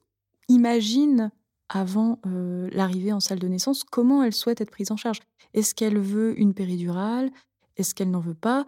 imagine 0.47 1.31
avant 1.73 2.19
euh, 2.25 2.69
l'arrivée 2.71 3.11
en 3.11 3.19
salle 3.19 3.39
de 3.39 3.47
naissance 3.47 3.83
comment 3.83 4.23
elle 4.23 4.33
souhaite 4.33 4.61
être 4.61 4.71
prise 4.71 4.91
en 4.91 4.97
charge? 4.97 5.19
Est-ce 5.53 5.75
qu'elle 5.75 5.99
veut 5.99 6.39
une 6.39 6.53
péridurale? 6.53 7.31
Est-ce 7.77 7.95
qu'elle 7.95 8.11
n'en 8.11 8.19
veut 8.19 8.35
pas? 8.35 8.65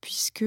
Puisque 0.00 0.44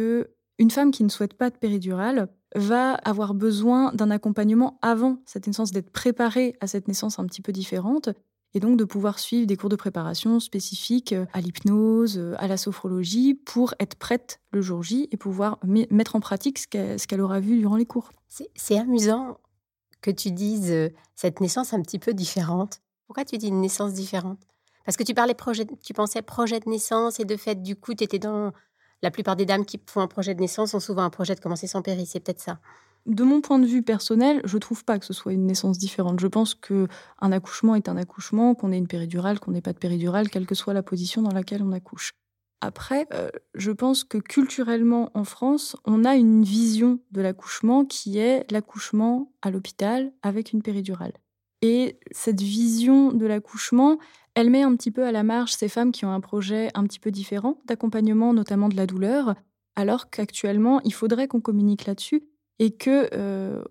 une 0.60 0.72
femme 0.72 0.92
qui 0.92 1.04
ne 1.04 1.10
souhaite 1.10 1.34
pas 1.34 1.50
de 1.50 1.58
péridurale 1.58 2.28
va 2.56 2.94
avoir 2.94 3.34
besoin 3.34 3.94
d'un 3.94 4.12
accompagnement 4.12 4.78
avant 4.82 5.18
cette 5.26 5.48
naissance, 5.48 5.72
d'être 5.72 5.92
préparée 5.92 6.56
à 6.60 6.68
cette 6.68 6.88
naissance 6.88 7.20
un 7.20 7.26
petit 7.26 7.42
peu 7.42 7.52
différente 7.52 8.10
et 8.54 8.60
donc 8.60 8.78
de 8.78 8.86
pouvoir 8.86 9.20
suivre 9.20 9.46
des 9.46 9.58
cours 9.58 9.70
de 9.70 9.76
préparation 9.76 10.40
spécifiques 10.40 11.14
euh, 11.14 11.26
à 11.34 11.42
l'hypnose, 11.42 12.18
euh, 12.18 12.34
à 12.38 12.48
la 12.48 12.58
sophrologie, 12.58 13.34
pour 13.34 13.74
être 13.80 13.96
prête 13.96 14.40
le 14.52 14.62
jour 14.62 14.82
J 14.82 15.10
et 15.12 15.18
pouvoir 15.18 15.60
mettre 15.64 16.16
en 16.16 16.22
pratique 16.22 16.60
ce 16.60 17.06
qu'elle 17.06 17.22
aura 17.22 17.42
vu 17.42 17.58
durant 17.58 17.76
les 17.76 17.86
cours. 17.86 18.12
C'est 18.56 18.78
amusant 18.78 19.38
que 20.02 20.12
tu 20.12 20.32
dises 20.32 20.72
euh, 20.72 20.90
cette 21.16 21.42
naissance 21.42 21.74
un 21.74 21.82
petit 21.82 22.00
peu 22.00 22.14
différente. 22.14 22.82
Pourquoi 23.08 23.26
tu 23.26 23.38
dis 23.38 23.48
une 23.48 23.62
naissance 23.62 23.94
différente? 23.94 24.40
Parce 24.86 24.98
que 24.98 25.04
tu 25.04 25.14
parlais 25.14 25.34
projet, 25.34 25.66
tu 25.82 25.94
pensais 25.94 26.22
projet 26.22 26.60
de 26.60 26.70
naissance 26.70 27.20
et 27.20 27.26
de 27.26 27.38
fait, 27.38 27.62
du 27.62 27.76
coup, 27.76 27.94
tu 27.94 28.04
étais 28.04 28.20
dans... 28.20 28.52
La 29.02 29.12
plupart 29.12 29.36
des 29.36 29.46
dames 29.46 29.66
qui 29.66 29.80
font 29.86 30.02
un 30.02 30.08
projet 30.08 30.34
de 30.34 30.40
naissance 30.40 30.74
ont 30.74 30.80
souvent 30.80 31.04
un 31.04 31.10
projet 31.10 31.36
de 31.36 31.40
commencer 31.40 31.68
sans 31.68 31.82
péri, 31.82 32.06
c'est 32.06 32.20
peut-être 32.20 32.40
ça 32.40 32.60
de 33.06 33.24
mon 33.24 33.42
point 33.42 33.60
de 33.60 33.68
vue 33.68 33.84
personnel, 33.84 34.42
je 34.46 34.58
trouve 34.58 34.84
pas 34.84 34.98
que 34.98 35.06
ce 35.06 35.14
soit 35.14 35.34
une 35.34 35.46
naissance 35.46 35.78
différente. 35.78 36.20
Je 36.20 36.28
pense 36.28 36.56
que 36.56 36.88
un 37.22 37.32
accouchement 37.32 37.76
est 37.76 37.88
un 37.88 37.98
accouchement, 37.98 38.56
qu'on 38.56 38.72
ait 38.72 38.78
une 38.78 38.88
péridurale, 38.88 39.40
qu'on 39.40 39.52
n'ait 39.52 39.62
pas 39.62 39.74
de 39.74 39.78
péridurale, 39.78 40.30
quelle 40.30 40.46
que 40.46 40.56
soit 40.56 40.74
la 40.74 40.84
position 40.84 41.22
dans 41.22 41.32
laquelle 41.32 41.62
on 41.62 41.72
accouche. 41.72 42.14
Après, 42.62 43.06
euh, 43.14 43.30
je 43.54 43.72
pense 43.72 44.04
que 44.04 44.18
culturellement 44.18 45.12
en 45.14 45.24
France, 45.24 45.76
on 45.86 46.04
a 46.04 46.16
une 46.16 46.44
vision 46.44 47.00
de 47.12 47.22
l'accouchement 47.22 47.86
qui 47.86 48.18
est 48.18 48.50
l'accouchement 48.52 49.32
à 49.42 49.52
l'hôpital 49.52 50.12
avec 50.24 50.54
une 50.54 50.62
péridurale. 50.62 51.14
Et 51.62 52.00
cette 52.12 52.42
vision 52.42 53.12
de 53.12 53.26
l'accouchement, 53.26 53.98
elle 54.36 54.50
met 54.50 54.64
un 54.64 54.76
petit 54.76 54.92
peu 54.92 55.06
à 55.06 55.12
la 55.12 55.24
marge 55.24 55.54
ces 55.54 55.70
femmes 55.70 55.92
qui 55.92 56.06
ont 56.06 56.12
un 56.12 56.22
projet 56.22 56.70
un 56.74 56.84
petit 56.84 57.00
peu 57.00 57.12
différent 57.12 57.60
d'accompagnement, 57.66 58.34
notamment 58.34 58.70
de 58.70 58.76
la 58.76 58.88
douleur, 58.88 59.36
alors 59.76 60.10
qu'actuellement, 60.10 60.82
il 60.84 60.94
faudrait 60.94 61.28
qu'on 61.28 61.42
communique 61.42 61.86
là-dessus 61.86 62.24
et 62.60 62.72
que 62.72 63.10
euh, 63.14 63.62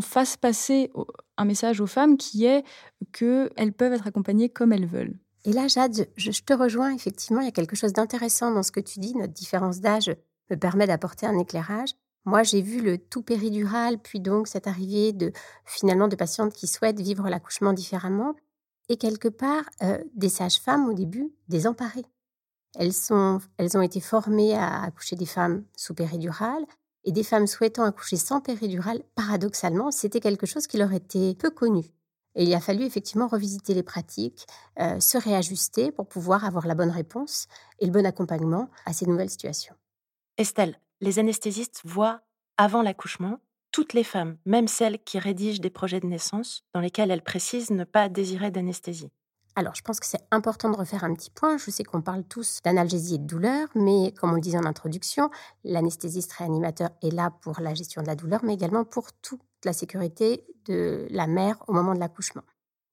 fasse 0.00 0.36
passer 0.36 0.90
un 1.36 1.44
message 1.44 1.80
aux 1.80 1.86
femmes 1.86 2.16
qui 2.16 2.44
est 2.44 2.64
qu'elles 3.12 3.72
peuvent 3.72 3.92
être 3.92 4.06
accompagnées 4.06 4.48
comme 4.48 4.72
elles 4.72 4.86
veulent. 4.86 5.18
Et 5.44 5.52
là, 5.52 5.68
Jade, 5.68 6.08
je, 6.16 6.30
te 6.30 6.54
rejoins 6.54 6.94
effectivement. 6.94 7.40
Il 7.40 7.44
y 7.44 7.48
a 7.48 7.52
quelque 7.52 7.76
chose 7.76 7.92
d'intéressant 7.92 8.50
dans 8.50 8.62
ce 8.62 8.72
que 8.72 8.80
tu 8.80 8.98
dis. 8.98 9.14
Notre 9.14 9.32
différence 9.32 9.80
d'âge 9.80 10.14
me 10.50 10.56
permet 10.56 10.86
d'apporter 10.86 11.26
un 11.26 11.38
éclairage. 11.38 11.90
Moi, 12.24 12.42
j'ai 12.42 12.62
vu 12.62 12.80
le 12.80 12.96
tout 12.96 13.22
péridural, 13.22 13.98
puis 13.98 14.20
donc 14.20 14.48
cette 14.48 14.66
arrivée 14.66 15.12
de 15.12 15.32
finalement 15.66 16.08
de 16.08 16.16
patientes 16.16 16.54
qui 16.54 16.66
souhaitent 16.66 17.00
vivre 17.00 17.28
l'accouchement 17.28 17.74
différemment, 17.74 18.34
et 18.88 18.96
quelque 18.96 19.28
part 19.28 19.64
euh, 19.82 20.02
des 20.14 20.30
sages-femmes 20.30 20.88
au 20.88 20.94
début 20.94 21.32
désemparées. 21.48 22.06
Elles, 22.76 22.94
sont, 22.94 23.40
elles 23.58 23.76
ont 23.76 23.82
été 23.82 24.00
formées 24.00 24.54
à 24.54 24.82
accoucher 24.84 25.16
des 25.16 25.26
femmes 25.26 25.64
sous 25.76 25.94
péridurale, 25.94 26.64
et 27.04 27.12
des 27.12 27.22
femmes 27.22 27.46
souhaitant 27.46 27.84
accoucher 27.84 28.16
sans 28.16 28.40
péridurale, 28.40 29.02
paradoxalement, 29.14 29.90
c'était 29.90 30.20
quelque 30.20 30.46
chose 30.46 30.66
qui 30.66 30.78
leur 30.78 30.92
était 30.94 31.34
peu 31.34 31.50
connu. 31.50 31.84
Et 32.34 32.44
il 32.44 32.54
a 32.54 32.60
fallu 32.60 32.84
effectivement 32.84 33.28
revisiter 33.28 33.74
les 33.74 33.82
pratiques, 33.82 34.46
euh, 34.80 34.98
se 35.00 35.18
réajuster 35.18 35.92
pour 35.92 36.06
pouvoir 36.06 36.44
avoir 36.44 36.66
la 36.66 36.74
bonne 36.74 36.90
réponse 36.90 37.46
et 37.78 37.86
le 37.86 37.92
bon 37.92 38.06
accompagnement 38.06 38.70
à 38.86 38.92
ces 38.92 39.06
nouvelles 39.06 39.30
situations. 39.30 39.74
Estelle, 40.36 40.78
les 41.00 41.18
anesthésistes 41.18 41.80
voient 41.84 42.22
avant 42.56 42.82
l'accouchement 42.82 43.38
toutes 43.70 43.92
les 43.92 44.04
femmes, 44.04 44.36
même 44.46 44.68
celles 44.68 45.02
qui 45.02 45.18
rédigent 45.18 45.60
des 45.60 45.70
projets 45.70 46.00
de 46.00 46.06
naissance 46.06 46.64
dans 46.74 46.80
lesquels 46.80 47.10
elles 47.10 47.22
précisent 47.22 47.70
ne 47.70 47.84
pas 47.84 48.08
désirer 48.08 48.50
d'anesthésie. 48.50 49.10
Alors, 49.56 49.74
je 49.74 49.82
pense 49.82 50.00
que 50.00 50.06
c'est 50.06 50.24
important 50.32 50.70
de 50.70 50.76
refaire 50.76 51.04
un 51.04 51.14
petit 51.14 51.30
point. 51.30 51.58
Je 51.58 51.70
sais 51.70 51.84
qu'on 51.84 52.02
parle 52.02 52.24
tous 52.24 52.60
d'analgésie 52.64 53.16
et 53.16 53.18
de 53.18 53.26
douleur, 53.26 53.68
mais 53.74 54.12
comme 54.12 54.30
on 54.30 54.34
le 54.34 54.40
disait 54.40 54.58
en 54.58 54.64
introduction, 54.64 55.30
l'anesthésiste 55.62 56.32
réanimateur 56.32 56.90
est 57.02 57.12
là 57.12 57.30
pour 57.42 57.60
la 57.60 57.74
gestion 57.74 58.02
de 58.02 58.08
la 58.08 58.16
douleur, 58.16 58.44
mais 58.44 58.54
également 58.54 58.84
pour 58.84 59.12
toute 59.12 59.40
la 59.64 59.72
sécurité 59.72 60.44
de 60.66 61.06
la 61.10 61.26
mère 61.26 61.62
au 61.68 61.72
moment 61.72 61.94
de 61.94 62.00
l'accouchement. 62.00 62.42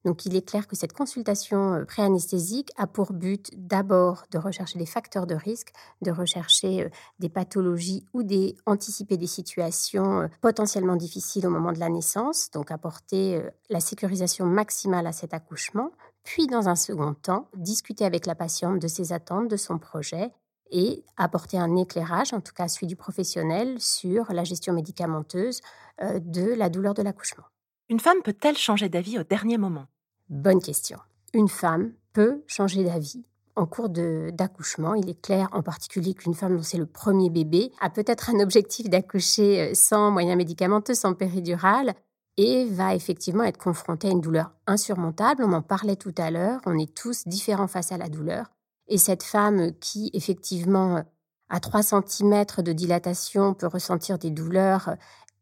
Donc 0.04 0.26
il 0.26 0.36
est 0.36 0.48
clair 0.48 0.68
que 0.68 0.76
cette 0.76 0.94
consultation 0.94 1.74
euh, 1.74 1.86
préanesthésique 1.86 2.72
a 2.76 2.88
pour 2.88 3.14
but 3.14 3.52
d'abord 3.56 4.24
de 4.32 4.38
rechercher 4.38 4.80
les 4.80 4.86
facteurs 4.86 5.28
de 5.28 5.36
risque, 5.36 5.72
de 6.02 6.12
rechercher 6.12 6.86
euh, 6.86 6.90
des 7.20 7.30
pathologies 7.30 8.06
ou 8.14 8.24
des 8.24 8.56
anticiper 8.66 9.18
des 9.18 9.28
situations 9.28 10.22
euh, 10.22 10.28
potentiellement 10.42 10.96
difficiles 10.96 11.46
au 11.46 11.52
moment 11.52 11.72
de 11.72 11.80
la 11.80 11.90
naissance, 11.90 12.50
donc 12.52 12.72
apporter 12.72 13.42
la 13.70 13.80
sécurisation 13.80 14.46
maximale 14.46 15.06
à 15.06 15.12
cet 15.12 15.34
accouchement, 15.34 15.92
puis 16.24 16.48
dans 16.48 16.68
un 16.68 16.76
second 16.76 17.14
temps, 17.14 17.48
discuter 17.56 18.06
avec 18.06 18.26
la 18.26 18.36
patiente 18.36 18.80
de 18.80 18.88
ses 18.88 19.14
attentes, 19.14 19.50
de 19.50 19.58
son 19.58 19.78
projet 19.78 20.32
et 20.72 21.04
apporter 21.18 21.58
un 21.58 21.76
éclairage, 21.76 22.34
en 22.34 22.42
tout 22.42 22.54
cas 22.54 22.68
celui 22.68 22.88
du 22.88 22.96
professionnel, 22.96 23.80
sur 23.80 24.32
la 24.32 24.44
gestion 24.44 24.74
médicamenteuse 24.74 25.62
de 26.02 26.54
la 26.54 26.70
douleur 26.70 26.94
de 26.94 27.02
l'accouchement. 27.02 27.44
Une 27.92 28.00
femme 28.00 28.22
peut-elle 28.24 28.56
changer 28.56 28.88
d'avis 28.88 29.20
au 29.20 29.24
dernier 29.24 29.58
moment? 29.58 29.86
Bonne 30.30 30.62
question. 30.62 30.98
Une 31.34 31.50
femme 31.50 31.92
peut 32.14 32.42
changer 32.48 32.86
d'avis 32.86 33.26
en 33.58 33.66
cours 33.66 33.90
d'accouchement. 33.90 34.94
Il 34.94 35.10
est 35.10 35.22
clair 35.22 35.50
en 35.52 35.62
particulier 35.62 36.14
qu'une 36.14 36.34
femme 36.34 36.56
dont 36.56 36.64
c'est 36.64 36.78
le 36.78 36.86
premier 36.86 37.30
bébé 37.30 37.70
a 37.82 37.90
peut-être 37.90 38.30
un 38.30 38.40
objectif 38.40 38.90
d'accoucher 38.90 39.60
euh, 39.60 39.74
sans 39.74 40.10
moyens 40.10 40.38
médicamenteux, 40.38 40.94
sans 40.94 41.16
péridurale, 41.16 41.94
et 42.38 42.64
va 42.64 42.96
effectivement 42.96 43.44
être 43.44 43.58
confrontée 43.58 44.08
à 44.08 44.12
une 44.12 44.22
douleur 44.22 44.54
insurmontable. 44.68 45.44
On 45.44 45.52
en 45.52 45.62
parlait 45.62 45.98
tout 45.98 46.16
à 46.18 46.32
l'heure, 46.32 46.62
on 46.66 46.80
est 46.80 46.96
tous 46.96 47.28
différents 47.28 47.68
face 47.68 47.92
à 47.92 47.98
la 47.98 48.08
douleur. 48.08 48.52
Et 48.88 48.98
cette 48.98 49.24
femme 49.24 49.74
qui, 49.82 50.12
effectivement, 50.14 51.04
à 51.50 51.60
3 51.60 51.84
cm 51.84 52.46
de 52.60 52.72
dilatation 52.72 53.54
peut 53.54 53.68
ressentir 53.68 54.18
des 54.18 54.32
douleurs 54.32 54.96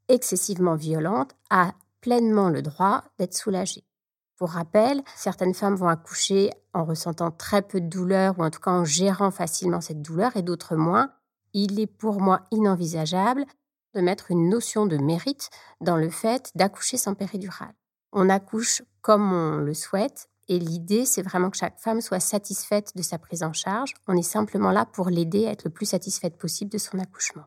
excessivement 0.07 0.73
violentes, 0.73 1.35
a 1.51 1.73
pleinement 2.01 2.49
le 2.49 2.61
droit 2.61 3.03
d'être 3.17 3.35
soulagée. 3.35 3.83
Pour 4.37 4.51
rappel, 4.51 5.01
certaines 5.15 5.53
femmes 5.53 5.75
vont 5.75 5.89
accoucher 5.89 6.51
en 6.73 6.85
ressentant 6.85 7.29
très 7.29 7.61
peu 7.61 7.81
de 7.81 7.89
douleur 7.89 8.39
ou 8.39 8.43
en 8.43 8.49
tout 8.49 8.61
cas 8.61 8.71
en 8.71 8.85
gérant 8.85 9.31
facilement 9.31 9.81
cette 9.81 10.01
douleur 10.01 10.37
et 10.37 10.41
d'autres 10.41 10.75
moins. 10.75 11.11
Il 11.53 11.79
est 11.79 11.87
pour 11.87 12.21
moi 12.21 12.41
inenvisageable 12.51 13.45
de 13.95 14.01
mettre 14.01 14.31
une 14.31 14.49
notion 14.49 14.85
de 14.85 14.97
mérite 14.97 15.49
dans 15.81 15.97
le 15.97 16.09
fait 16.09 16.51
d'accoucher 16.55 16.97
sans 16.97 17.15
péridurale. 17.15 17.73
On 18.13 18.29
accouche 18.29 18.81
comme 19.01 19.33
on 19.33 19.57
le 19.57 19.73
souhaite 19.73 20.29
et 20.47 20.57
l'idée, 20.57 21.05
c'est 21.05 21.21
vraiment 21.21 21.51
que 21.51 21.57
chaque 21.57 21.79
femme 21.79 22.01
soit 22.01 22.19
satisfaite 22.19 22.95
de 22.95 23.03
sa 23.03 23.19
prise 23.19 23.43
en 23.43 23.53
charge. 23.53 23.93
On 24.07 24.17
est 24.17 24.23
simplement 24.23 24.71
là 24.71 24.85
pour 24.85 25.09
l'aider 25.09 25.45
à 25.45 25.51
être 25.51 25.65
le 25.65 25.69
plus 25.69 25.85
satisfaite 25.85 26.37
possible 26.37 26.71
de 26.71 26.79
son 26.79 26.97
accouchement. 26.97 27.45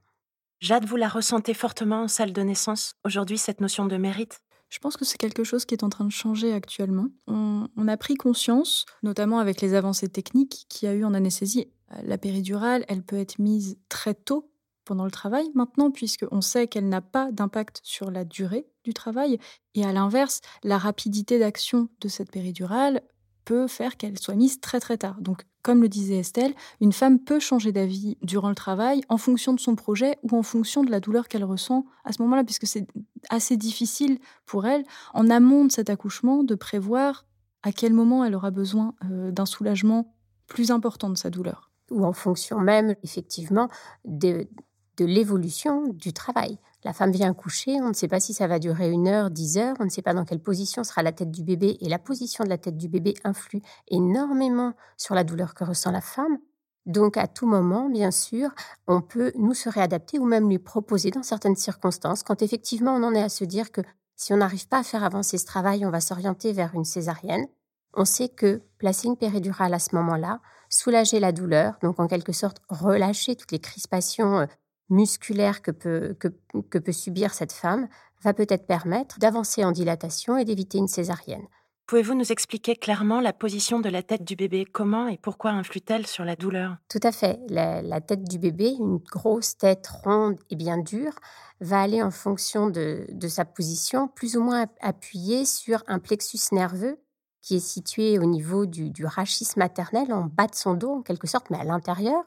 Jade, 0.62 0.84
vous 0.84 0.94
la 0.94 1.08
ressentez 1.08 1.54
fortement 1.54 2.02
en 2.02 2.08
salle 2.08 2.32
de 2.32 2.40
naissance 2.40 2.94
aujourd'hui, 3.04 3.36
cette 3.36 3.60
notion 3.60 3.84
de 3.84 3.96
mérite? 3.96 4.38
Je 4.68 4.78
pense 4.78 4.96
que 4.96 5.04
c'est 5.04 5.18
quelque 5.18 5.42
chose 5.42 5.64
qui 5.64 5.74
est 5.74 5.82
en 5.82 5.88
train 5.88 6.04
de 6.04 6.12
changer 6.12 6.52
actuellement. 6.52 7.08
On, 7.26 7.66
a 7.88 7.96
pris 7.96 8.14
conscience, 8.14 8.86
notamment 9.02 9.40
avec 9.40 9.60
les 9.60 9.74
avancées 9.74 10.08
techniques 10.08 10.66
qu'il 10.68 10.88
y 10.88 10.92
a 10.92 10.94
eu 10.94 11.04
en 11.04 11.14
anesthésie. 11.14 11.66
La 12.04 12.16
péridurale, 12.16 12.84
elle 12.86 13.02
peut 13.02 13.18
être 13.18 13.40
mise 13.40 13.76
très 13.88 14.14
tôt 14.14 14.52
pendant 14.84 15.04
le 15.04 15.10
travail 15.10 15.50
maintenant, 15.56 15.90
puisqu'on 15.90 16.40
sait 16.40 16.68
qu'elle 16.68 16.88
n'a 16.88 17.00
pas 17.00 17.32
d'impact 17.32 17.80
sur 17.82 18.12
la 18.12 18.24
durée 18.24 18.68
du 18.84 18.94
travail. 18.94 19.40
Et 19.74 19.84
à 19.84 19.92
l'inverse, 19.92 20.42
la 20.62 20.78
rapidité 20.78 21.40
d'action 21.40 21.88
de 22.00 22.06
cette 22.06 22.30
péridurale 22.30 23.02
peut 23.44 23.66
faire 23.66 23.96
qu'elle 23.96 24.18
soit 24.18 24.34
mise 24.34 24.60
très 24.60 24.80
très 24.80 24.98
tard. 24.98 25.20
Donc, 25.20 25.44
comme 25.62 25.82
le 25.82 25.88
disait 25.88 26.18
Estelle, 26.18 26.54
une 26.80 26.92
femme 26.92 27.18
peut 27.18 27.40
changer 27.40 27.72
d'avis 27.72 28.16
durant 28.22 28.48
le 28.48 28.54
travail 28.54 29.02
en 29.08 29.16
fonction 29.16 29.52
de 29.54 29.60
son 29.60 29.76
projet 29.76 30.18
ou 30.22 30.36
en 30.36 30.42
fonction 30.42 30.82
de 30.82 30.90
la 30.90 31.00
douleur 31.00 31.28
qu'elle 31.28 31.44
ressent 31.44 31.86
à 32.04 32.12
ce 32.12 32.20
moment-là, 32.22 32.44
puisque 32.44 32.66
c'est 32.66 32.86
assez 33.30 33.56
difficile 33.56 34.18
pour 34.44 34.66
elle, 34.66 34.84
en 35.14 35.30
amont 35.30 35.64
de 35.64 35.72
cet 35.72 35.88
accouchement, 35.88 36.42
de 36.42 36.54
prévoir 36.54 37.26
à 37.62 37.72
quel 37.72 37.92
moment 37.92 38.24
elle 38.24 38.34
aura 38.34 38.50
besoin 38.50 38.94
euh, 39.04 39.30
d'un 39.30 39.46
soulagement 39.46 40.14
plus 40.48 40.70
important 40.70 41.10
de 41.10 41.16
sa 41.16 41.30
douleur. 41.30 41.70
Ou 41.90 42.04
en 42.04 42.12
fonction 42.12 42.58
même, 42.58 42.96
effectivement, 43.04 43.68
de, 44.04 44.48
de 44.96 45.04
l'évolution 45.04 45.88
du 45.92 46.12
travail. 46.12 46.58
La 46.84 46.92
femme 46.92 47.12
vient 47.12 47.32
coucher, 47.32 47.80
on 47.80 47.88
ne 47.88 47.92
sait 47.92 48.08
pas 48.08 48.18
si 48.18 48.34
ça 48.34 48.48
va 48.48 48.58
durer 48.58 48.90
une 48.90 49.06
heure, 49.06 49.30
dix 49.30 49.56
heures, 49.56 49.76
on 49.78 49.84
ne 49.84 49.88
sait 49.88 50.02
pas 50.02 50.14
dans 50.14 50.24
quelle 50.24 50.42
position 50.42 50.82
sera 50.82 51.02
la 51.02 51.12
tête 51.12 51.30
du 51.30 51.44
bébé, 51.44 51.78
et 51.80 51.88
la 51.88 52.00
position 52.00 52.42
de 52.42 52.48
la 52.48 52.58
tête 52.58 52.76
du 52.76 52.88
bébé 52.88 53.14
influe 53.22 53.62
énormément 53.88 54.74
sur 54.96 55.14
la 55.14 55.22
douleur 55.22 55.54
que 55.54 55.62
ressent 55.62 55.92
la 55.92 56.00
femme. 56.00 56.38
Donc 56.84 57.16
à 57.16 57.28
tout 57.28 57.46
moment, 57.46 57.88
bien 57.88 58.10
sûr, 58.10 58.50
on 58.88 59.00
peut 59.00 59.30
nous 59.36 59.54
se 59.54 59.68
réadapter 59.68 60.18
ou 60.18 60.24
même 60.24 60.48
lui 60.48 60.58
proposer 60.58 61.12
dans 61.12 61.22
certaines 61.22 61.54
circonstances, 61.54 62.24
quand 62.24 62.42
effectivement 62.42 62.94
on 62.94 63.04
en 63.04 63.14
est 63.14 63.22
à 63.22 63.28
se 63.28 63.44
dire 63.44 63.70
que 63.70 63.82
si 64.16 64.32
on 64.32 64.38
n'arrive 64.38 64.66
pas 64.66 64.78
à 64.78 64.82
faire 64.82 65.04
avancer 65.04 65.38
ce 65.38 65.46
travail, 65.46 65.86
on 65.86 65.90
va 65.90 66.00
s'orienter 66.00 66.52
vers 66.52 66.74
une 66.74 66.84
césarienne. 66.84 67.46
On 67.94 68.04
sait 68.04 68.28
que 68.28 68.62
placer 68.78 69.06
une 69.06 69.16
péridurale 69.16 69.74
à 69.74 69.78
ce 69.78 69.94
moment-là, 69.94 70.40
soulager 70.68 71.20
la 71.20 71.32
douleur, 71.32 71.74
donc 71.82 72.00
en 72.00 72.08
quelque 72.08 72.32
sorte 72.32 72.62
relâcher 72.68 73.36
toutes 73.36 73.52
les 73.52 73.58
crispations 73.58 74.40
euh, 74.40 74.46
musculaire 74.90 75.62
que 75.62 75.70
peut, 75.70 76.16
que, 76.18 76.78
peut 76.78 76.92
subir 76.92 77.34
cette 77.34 77.52
femme 77.52 77.88
va 78.22 78.34
peut-être 78.34 78.66
permettre 78.66 79.18
d'avancer 79.18 79.64
en 79.64 79.72
dilatation 79.72 80.36
et 80.36 80.44
d'éviter 80.44 80.78
une 80.78 80.88
césarienne. 80.88 81.46
Pouvez-vous 81.86 82.14
nous 82.14 82.32
expliquer 82.32 82.76
clairement 82.76 83.20
la 83.20 83.32
position 83.32 83.80
de 83.80 83.88
la 83.88 84.02
tête 84.02 84.24
du 84.24 84.36
bébé? 84.36 84.64
Comment 84.64 85.08
et 85.08 85.18
pourquoi 85.18 85.50
influe-t-elle 85.50 86.06
sur 86.06 86.24
la 86.24 86.36
douleur? 86.36 86.76
Tout 86.88 87.00
à 87.02 87.12
fait. 87.12 87.38
La, 87.48 88.00
tête 88.00 88.24
du 88.24 88.38
bébé, 88.38 88.70
une 88.78 88.98
grosse 88.98 89.58
tête 89.58 89.86
ronde 89.88 90.38
et 90.48 90.56
bien 90.56 90.78
dure, 90.78 91.12
va 91.60 91.82
aller 91.82 92.02
en 92.02 92.10
fonction 92.10 92.70
de, 92.70 93.06
sa 93.28 93.44
position, 93.44 94.08
plus 94.08 94.36
ou 94.36 94.42
moins 94.42 94.66
appuyée 94.80 95.44
sur 95.44 95.82
un 95.86 95.98
plexus 95.98 96.52
nerveux 96.52 96.98
qui 97.42 97.56
est 97.56 97.60
situé 97.60 98.18
au 98.18 98.24
niveau 98.24 98.64
du, 98.66 98.88
du 98.88 99.04
rachis 99.04 99.48
maternel, 99.56 100.12
en 100.12 100.24
bas 100.24 100.46
de 100.46 100.54
son 100.54 100.74
dos 100.74 100.92
en 100.92 101.02
quelque 101.02 101.26
sorte, 101.26 101.50
mais 101.50 101.58
à 101.58 101.64
l'intérieur. 101.64 102.22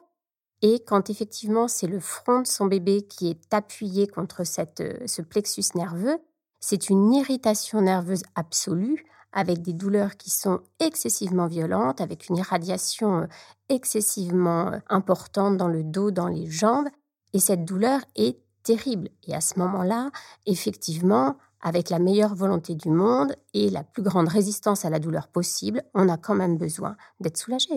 Et 0.62 0.82
quand 0.86 1.10
effectivement 1.10 1.68
c'est 1.68 1.86
le 1.86 2.00
front 2.00 2.40
de 2.40 2.46
son 2.46 2.66
bébé 2.66 3.02
qui 3.02 3.28
est 3.28 3.54
appuyé 3.54 4.06
contre 4.06 4.44
cette, 4.44 4.80
euh, 4.80 5.06
ce 5.06 5.22
plexus 5.22 5.64
nerveux, 5.74 6.18
c'est 6.60 6.88
une 6.88 7.12
irritation 7.12 7.80
nerveuse 7.82 8.22
absolue 8.34 9.04
avec 9.32 9.60
des 9.60 9.74
douleurs 9.74 10.16
qui 10.16 10.30
sont 10.30 10.60
excessivement 10.80 11.46
violentes, 11.46 12.00
avec 12.00 12.28
une 12.28 12.38
irradiation 12.38 13.18
euh, 13.18 13.26
excessivement 13.68 14.72
euh, 14.72 14.78
importante 14.88 15.58
dans 15.58 15.68
le 15.68 15.84
dos, 15.84 16.10
dans 16.10 16.28
les 16.28 16.46
jambes. 16.46 16.88
Et 17.34 17.38
cette 17.38 17.64
douleur 17.66 18.00
est 18.14 18.38
terrible. 18.62 19.10
Et 19.24 19.34
à 19.34 19.42
ce 19.42 19.58
moment-là, 19.58 20.10
effectivement, 20.46 21.36
avec 21.60 21.90
la 21.90 21.98
meilleure 21.98 22.34
volonté 22.34 22.74
du 22.74 22.88
monde 22.88 23.34
et 23.52 23.68
la 23.70 23.84
plus 23.84 24.02
grande 24.02 24.28
résistance 24.28 24.84
à 24.84 24.90
la 24.90 24.98
douleur 24.98 25.28
possible, 25.28 25.82
on 25.94 26.08
a 26.08 26.16
quand 26.16 26.34
même 26.34 26.56
besoin 26.56 26.96
d'être 27.20 27.36
soulagé. 27.36 27.74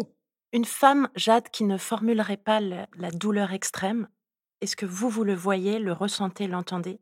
Une 0.51 0.65
femme, 0.65 1.09
Jade, 1.15 1.49
qui 1.49 1.63
ne 1.63 1.77
formulerait 1.77 2.37
pas 2.37 2.59
la, 2.59 3.11
douleur 3.11 3.51
extrême, 3.51 4.07
est-ce 4.61 4.75
que 4.75 4.87
vous, 4.87 5.07
vous 5.07 5.23
le 5.23 5.35
voyez, 5.35 5.77
le 5.77 5.93
ressentez, 5.93 6.47
l'entendez? 6.47 6.99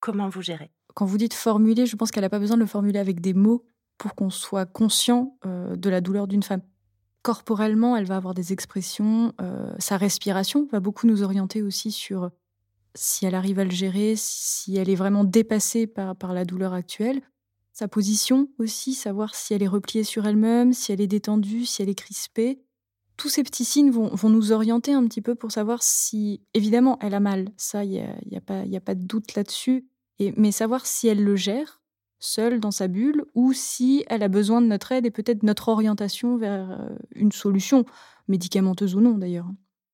Comment 0.00 0.28
vous 0.28 0.42
gérez? 0.42 0.72
Quand 0.94 1.06
vous 1.06 1.18
dites 1.18 1.34
formuler, 1.34 1.86
je 1.86 1.94
pense 1.94 2.10
qu'elle 2.10 2.24
n'a 2.24 2.30
pas 2.30 2.40
besoin 2.40 2.56
de 2.56 2.62
le 2.62 2.66
formuler 2.66 2.98
avec 2.98 3.20
des 3.20 3.32
mots 3.32 3.64
pour 3.96 4.16
qu'on 4.16 4.30
soit 4.30 4.66
conscient 4.66 5.38
de 5.44 5.90
la 5.90 6.00
douleur 6.00 6.26
d'une 6.26 6.42
femme. 6.42 6.62
Corporellement, 7.22 7.96
elle 7.96 8.06
va 8.06 8.16
avoir 8.16 8.34
des 8.34 8.52
expressions, 8.52 9.34
sa 9.78 9.96
respiration 9.96 10.66
va 10.72 10.80
beaucoup 10.80 11.06
nous 11.06 11.22
orienter 11.22 11.62
aussi 11.62 11.92
sur 11.92 12.30
si 12.96 13.24
elle 13.24 13.36
arrive 13.36 13.60
à 13.60 13.64
le 13.64 13.70
gérer, 13.70 14.14
si 14.16 14.76
elle 14.78 14.88
est 14.88 14.96
vraiment 14.96 15.22
dépassée 15.22 15.86
par 15.86 16.32
la 16.32 16.44
douleur 16.44 16.72
actuelle. 16.72 17.20
Sa 17.72 17.86
position 17.86 18.48
aussi, 18.58 18.94
savoir 18.94 19.36
si 19.36 19.54
elle 19.54 19.62
est 19.62 19.68
repliée 19.68 20.02
sur 20.02 20.26
elle-même, 20.26 20.72
si 20.72 20.90
elle 20.90 21.00
est 21.00 21.06
détendue, 21.06 21.66
si 21.66 21.82
elle 21.82 21.88
est 21.88 21.94
crispée 21.94 22.64
tous 23.20 23.28
ces 23.28 23.42
petits 23.42 23.66
signes 23.66 23.90
vont, 23.90 24.10
nous 24.30 24.50
orienter 24.50 24.94
un 24.94 25.06
petit 25.06 25.20
peu 25.20 25.34
pour 25.34 25.52
savoir 25.52 25.82
si, 25.82 26.40
évidemment, 26.54 26.98
elle 27.02 27.12
a 27.12 27.20
mal. 27.20 27.50
Ça, 27.58 27.84
il 27.84 27.90
n'y 27.90 28.00
a, 28.00 28.16
y 28.24 28.36
a, 28.36 28.40
pas, 28.40 28.62
a 28.62 28.80
pas 28.80 28.94
de 28.94 29.04
doute 29.04 29.34
là-dessus. 29.34 29.86
Mais 30.36 30.52
savoir 30.52 30.86
si 30.86 31.06
elle 31.06 31.22
le 31.22 31.36
gère 31.36 31.82
seule 32.18 32.60
dans 32.60 32.70
sa 32.70 32.88
bulle 32.88 33.26
ou 33.34 33.52
si 33.52 34.04
elle 34.08 34.22
a 34.22 34.28
besoin 34.28 34.62
de 34.62 34.66
notre 34.66 34.92
aide 34.92 35.04
et 35.04 35.10
peut-être 35.10 35.42
notre 35.42 35.68
orientation 35.68 36.38
vers 36.38 36.70
euh, 36.70 36.88
une 37.14 37.30
solution, 37.30 37.84
médicamenteuse 38.26 38.94
ou 38.94 39.00
non 39.00 39.18
d'ailleurs. 39.18 39.48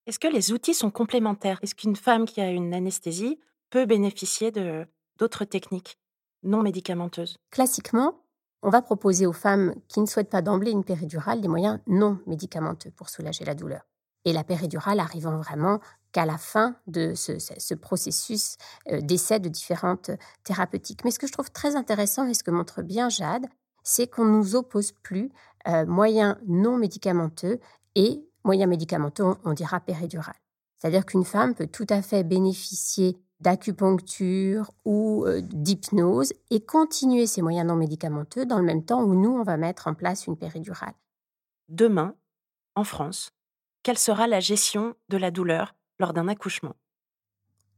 Est-ce 0.07 0.21
que 0.21 0.29
les 0.29 0.53
outils 0.53 0.75
sont 0.75 0.93
complémentaires? 0.93 1.59
Est-ce 1.63 1.75
qu'une 1.75 1.97
femme 1.97 2.27
qui 2.27 2.41
a 2.41 2.51
une 2.51 2.75
anesthésie 2.75 3.41
peut 3.71 3.87
bénéficier 3.87 4.53
de 4.53 4.87
d'autres 5.19 5.45
techniques 5.45 5.99
non 6.45 6.63
médicamenteuses? 6.63 7.39
Classiquement, 7.51 8.21
on 8.63 8.71
va 8.71 8.83
proposer 8.83 9.27
aux 9.27 9.33
femmes 9.33 9.75
qui 9.89 10.01
ne 10.01 10.07
souhaitent 10.07 10.31
pas 10.31 10.43
d'emblée 10.43 10.71
une 10.71 10.85
péridurale 10.85 11.41
des 11.41 11.49
moyens 11.49 11.79
non 11.87 12.19
médicamenteux 12.27 12.91
pour 12.91 13.09
soulager 13.09 13.45
la 13.45 13.55
douleur. 13.55 13.87
Et 14.25 14.33
la 14.33 14.43
péridurale 14.43 14.99
arrivant 14.99 15.37
vraiment 15.37 15.81
qu'à 16.11 16.27
la 16.27 16.39
fin 16.39 16.77
de 16.87 17.15
ce, 17.15 17.75
processus 17.75 18.57
euh, 18.91 19.01
d'essai 19.01 19.39
de 19.39 19.49
différentes 19.49 20.11
thérapeutiques. 20.43 21.05
Mais 21.05 21.11
ce 21.11 21.19
que 21.19 21.27
je 21.27 21.33
trouve 21.33 21.51
très 21.51 21.77
intéressant 21.77 22.27
et 22.27 22.35
ce 22.35 22.43
que 22.43 22.51
montre 22.51 22.83
bien 22.83 23.09
Jade, 23.09 23.47
c'est 23.83 24.09
qu'on 24.09 24.25
ne 24.25 24.31
nous 24.31 24.57
oppose 24.57 24.93
plus 24.93 25.31
euh, 25.69 25.87
moyens 25.87 26.37
non 26.47 26.77
médicamenteux 26.77 27.61
et 27.95 28.27
moyens 28.45 28.69
médicamenteux, 28.69 29.25
on 29.45 29.53
dira 29.53 29.79
péridurale. 29.81 30.35
C'est-à-dire 30.77 31.07
qu'une 31.07 31.25
femme 31.25 31.55
peut 31.55 31.67
tout 31.67 31.87
à 31.89 32.03
fait 32.03 32.23
bénéficier 32.23 33.19
d'acupuncture 33.41 34.71
ou 34.85 35.25
euh, 35.27 35.41
d'hypnose 35.43 36.33
et 36.51 36.61
continuer 36.61 37.27
ces 37.27 37.43
moyens 37.43 37.67
non 37.67 37.77
médicamenteux 37.77 38.47
dans 38.47 38.59
le 38.59 38.65
même 38.65 38.85
temps 38.85 39.03
où 39.03 39.15
nous, 39.15 39.31
on 39.31 39.43
va 39.43 39.57
mettre 39.57 39.89
en 39.89 39.95
place 39.95 40.27
une 40.27 40.37
péridurale. 40.37 40.95
Demain, 41.69 42.15
en 42.75 42.85
France, 42.85 43.33
quelle 43.83 43.99
sera 43.99 44.27
la 44.27 44.41
gestion 44.41 44.95
de 45.09 45.17
la 45.17 45.31
douleur 45.31 45.75
lors 45.99 46.13
d'un 46.13 46.29
accouchement? 46.29 46.75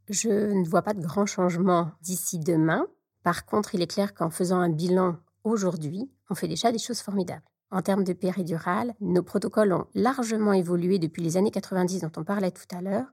Je 0.09 0.29
ne 0.29 0.67
vois 0.67 0.83
pas 0.83 0.95
de 0.95 1.03
grands 1.03 1.27
changements 1.27 1.93
d'ici 2.01 2.39
demain. 2.39 2.87
Par 3.23 3.45
contre, 3.45 3.75
il 3.75 3.83
est 3.83 3.91
clair 3.91 4.15
qu'en 4.15 4.31
faisant 4.31 4.59
un 4.59 4.71
bilan 4.71 5.19
aujourd'hui, 5.45 6.11
on 6.31 6.35
fait 6.35 6.49
déjà 6.49 6.73
des 6.73 6.79
choses 6.79 7.01
formidables. 7.01 7.43
En 7.71 7.83
termes 7.83 8.05
de 8.05 8.15
péridurale, 8.15 8.95
nos 9.01 9.23
protocoles 9.23 9.75
ont 9.75 9.87
largement 9.95 10.55
évolué 10.55 10.99
depuis 10.99 11.23
les 11.23 11.37
années 11.37 11.51
90 11.51 12.01
dont 12.01 12.13
on 12.17 12.25
parlait 12.25 12.51
tout 12.51 12.75
à 12.75 12.81
l'heure. 12.81 13.05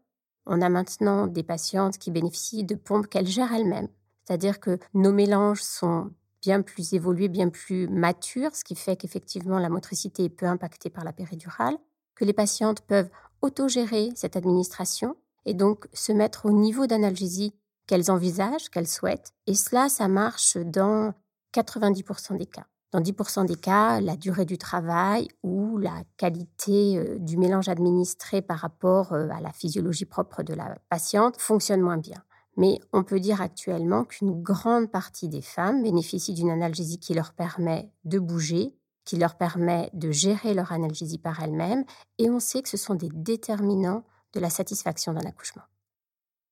On 0.46 0.62
a 0.62 0.70
maintenant 0.70 1.28
des 1.28 1.44
patientes 1.44 1.98
qui 1.98 2.12
bénéficient 2.12 2.64
de 2.64 2.76
pompes 2.76 3.08
qu'elles 3.08 3.28
gèrent 3.28 3.54
elles-mêmes. 3.54 3.90
C'est-à-dire 4.24 4.60
que 4.60 4.80
nos 4.94 5.12
mélanges 5.12 5.62
sont 5.62 6.12
bien 6.42 6.62
plus 6.62 6.94
évolués, 6.94 7.28
bien 7.28 7.50
plus 7.50 7.88
matures, 7.88 8.56
ce 8.56 8.64
qui 8.64 8.76
fait 8.76 8.96
qu'effectivement 8.96 9.60
la 9.60 9.70
motricité 9.70 10.26
est 10.26 10.30
peu 10.30 10.46
impactée 10.46 10.90
par 10.90 11.04
la 11.04 11.14
péridurale, 11.14 11.78
que 12.16 12.26
les 12.26 12.34
patientes 12.34 12.82
peuvent 12.82 13.10
autogérer 13.42 14.12
cette 14.16 14.36
administration 14.36 15.16
et 15.46 15.54
donc 15.54 15.88
se 15.94 16.12
mettre 16.12 16.46
au 16.46 16.52
niveau 16.52 16.88
d'analgésie 16.88 17.54
qu'elles 17.88 18.12
envisagent, 18.12 18.70
qu'elles 18.70 18.88
souhaitent. 18.88 19.34
Et 19.48 19.56
cela, 19.56 19.90
ça 19.90 20.08
marche 20.08 20.58
dans 20.58 21.14
90% 21.54 22.38
des 22.38 22.46
cas. 22.46 22.66
Dans 22.96 23.02
10% 23.02 23.46
des 23.46 23.58
cas, 23.58 24.00
la 24.00 24.16
durée 24.16 24.46
du 24.46 24.58
travail 24.58 25.28
ou 25.44 25.78
la 25.78 26.04
qualité 26.16 26.98
euh, 26.98 27.20
du 27.20 27.36
mélange 27.36 27.68
administré 27.68 28.42
par 28.42 28.60
rapport 28.60 29.12
euh, 29.12 29.28
à 29.36 29.42
la 29.42 29.52
physiologie 29.52 30.06
propre 30.06 30.44
de 30.44 30.54
la 30.54 30.78
patiente 30.88 31.36
fonctionne 31.36 31.82
moins 31.82 31.98
bien. 31.98 32.24
Mais 32.56 32.80
on 32.94 33.04
peut 33.04 33.20
dire 33.20 33.42
actuellement 33.42 34.06
qu'une 34.06 34.42
grande 34.42 34.90
partie 34.90 35.28
des 35.28 35.42
femmes 35.42 35.84
bénéficient 35.84 36.36
d'une 36.36 36.50
analgésie 36.50 36.98
qui 36.98 37.14
leur 37.14 37.34
permet 37.34 37.92
de 38.06 38.18
bouger, 38.18 38.74
qui 39.04 39.18
leur 39.18 39.36
permet 39.36 39.90
de 39.92 40.12
gérer 40.12 40.54
leur 40.54 40.72
analgésie 40.72 41.20
par 41.20 41.44
elles-mêmes, 41.44 41.84
et 42.18 42.30
on 42.30 42.40
sait 42.40 42.62
que 42.62 42.70
ce 42.70 42.78
sont 42.78 42.96
des 42.96 43.10
déterminants 43.14 44.06
de 44.32 44.40
la 44.40 44.50
satisfaction 44.50 45.12
d'un 45.12 45.28
accouchement. 45.28 45.64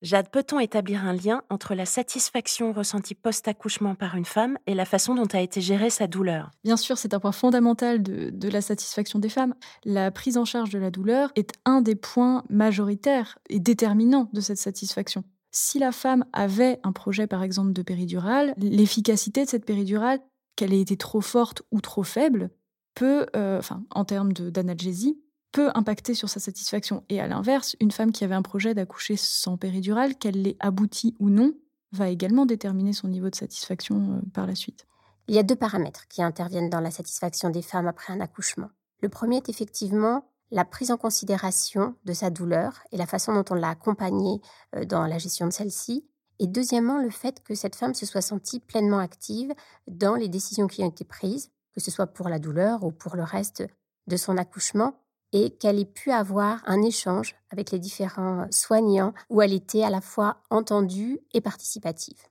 Jade, 0.03 0.27
peut-on 0.29 0.59
établir 0.59 1.05
un 1.05 1.13
lien 1.13 1.43
entre 1.49 1.75
la 1.75 1.85
satisfaction 1.85 2.73
ressentie 2.73 3.15
post-accouchement 3.15 3.95
par 3.95 4.15
une 4.15 4.25
femme 4.25 4.57
et 4.67 4.73
la 4.73 4.83
façon 4.83 5.15
dont 5.15 5.27
a 5.31 5.39
été 5.39 5.61
gérée 5.61 5.89
sa 5.89 6.07
douleur? 6.07 6.51
Bien 6.65 6.75
sûr, 6.75 6.97
c'est 6.97 7.13
un 7.13 7.21
point 7.21 7.31
fondamental 7.31 8.03
de, 8.03 8.49
la 8.49 8.59
satisfaction 8.59 9.19
des 9.19 9.29
femmes. 9.29 9.55
La 9.85 10.11
prise 10.11 10.37
en 10.37 10.43
charge 10.43 10.71
de 10.71 10.77
la 10.77 10.91
douleur 10.91 11.31
est 11.37 11.53
un 11.63 11.79
des 11.79 11.95
points 11.95 12.43
majoritaires 12.49 13.39
et 13.49 13.61
déterminants 13.61 14.29
de 14.33 14.41
cette 14.41 14.57
satisfaction. 14.57 15.23
Si 15.51 15.79
la 15.79 15.93
femme 15.93 16.25
avait 16.33 16.81
un 16.83 16.91
projet, 16.91 17.25
par 17.25 17.41
exemple, 17.41 17.71
de 17.71 17.81
péridurale, 17.81 18.53
l'efficacité 18.57 19.45
de 19.45 19.49
cette 19.49 19.65
péridurale, 19.65 20.19
qu'elle 20.57 20.73
ait 20.73 20.81
été 20.81 20.97
trop 20.97 21.21
forte 21.21 21.61
ou 21.71 21.79
trop 21.79 22.03
faible, 22.03 22.49
peut, 22.93 23.25
euh, 23.37 23.59
enfin, 23.59 23.85
en 23.91 24.03
termes 24.03 24.33
d'analgésie, 24.33 25.22
peut 25.53 25.69
impacter 25.75 26.15
sur 26.15 26.27
sa 26.27 26.41
satisfaction. 26.41 27.05
Et 27.07 27.21
à 27.21 27.27
l'inverse, 27.27 27.77
une 27.79 27.91
femme 27.91 28.11
qui 28.11 28.25
avait 28.25 28.35
un 28.35 28.41
projet 28.41 28.73
d'accoucher 28.73 29.15
sans 29.15 29.55
péridurale, 29.55 30.15
qu'elle 30.15 30.41
l'ait 30.41 30.57
abouti 30.59 31.15
ou 31.19 31.29
non, 31.29 31.53
va 31.93 32.09
également 32.09 32.45
déterminer 32.45 32.91
son 32.91 33.07
niveau 33.07 33.29
de 33.29 33.35
satisfaction 33.35 33.95
euh, 33.95 34.21
par 34.33 34.47
la 34.47 34.55
suite. 34.55 34.85
Il 35.27 35.35
y 35.35 35.39
a 35.39 35.43
deux 35.43 35.55
paramètres 35.55 36.07
qui 36.09 36.21
interviennent 36.21 36.69
dans 36.69 36.81
la 36.81 36.91
satisfaction 36.91 37.49
des 37.49 37.61
femmes 37.61 37.87
après 37.87 38.11
un 38.11 38.19
accouchement. 38.19 38.69
Le 39.01 39.09
premier 39.09 39.37
est 39.37 39.49
effectivement 39.49 40.25
la 40.51 40.65
prise 40.65 40.91
en 40.91 40.97
considération 40.97 41.95
de 42.03 42.13
sa 42.13 42.29
douleur 42.29 42.79
et 42.91 42.97
la 42.97 43.05
façon 43.05 43.33
dont 43.33 43.45
on 43.51 43.55
l'a 43.55 43.69
accompagnée 43.69 44.41
euh, 44.75 44.85
dans 44.85 45.05
la 45.05 45.19
gestion 45.19 45.45
de 45.45 45.53
celle-ci. 45.53 46.05
Et 46.39 46.47
deuxièmement, 46.47 46.97
le 46.97 47.11
fait 47.11 47.43
que 47.43 47.53
cette 47.53 47.75
femme 47.75 47.93
se 47.93 48.07
soit 48.07 48.21
sentie 48.21 48.59
pleinement 48.59 48.99
active 48.99 49.53
dans 49.87 50.15
les 50.15 50.29
décisions 50.29 50.67
qui 50.67 50.83
ont 50.83 50.89
été 50.89 51.05
prises, 51.05 51.51
que 51.73 51.79
ce 51.79 51.91
soit 51.91 52.07
pour 52.07 52.27
la 52.27 52.39
douleur 52.39 52.83
ou 52.83 52.91
pour 52.91 53.15
le 53.15 53.23
reste 53.23 53.63
de 54.07 54.17
son 54.17 54.37
accouchement, 54.37 54.95
et 55.33 55.49
qu'elle 55.49 55.79
ait 55.79 55.85
pu 55.85 56.11
avoir 56.11 56.61
un 56.65 56.81
échange 56.81 57.35
avec 57.49 57.71
les 57.71 57.79
différents 57.79 58.47
soignants 58.51 59.13
où 59.29 59.41
elle 59.41 59.53
était 59.53 59.83
à 59.83 59.89
la 59.89 59.99
fois 59.99 60.37
entendue 60.49 61.19
et 61.33 61.41
participative. 61.41 62.21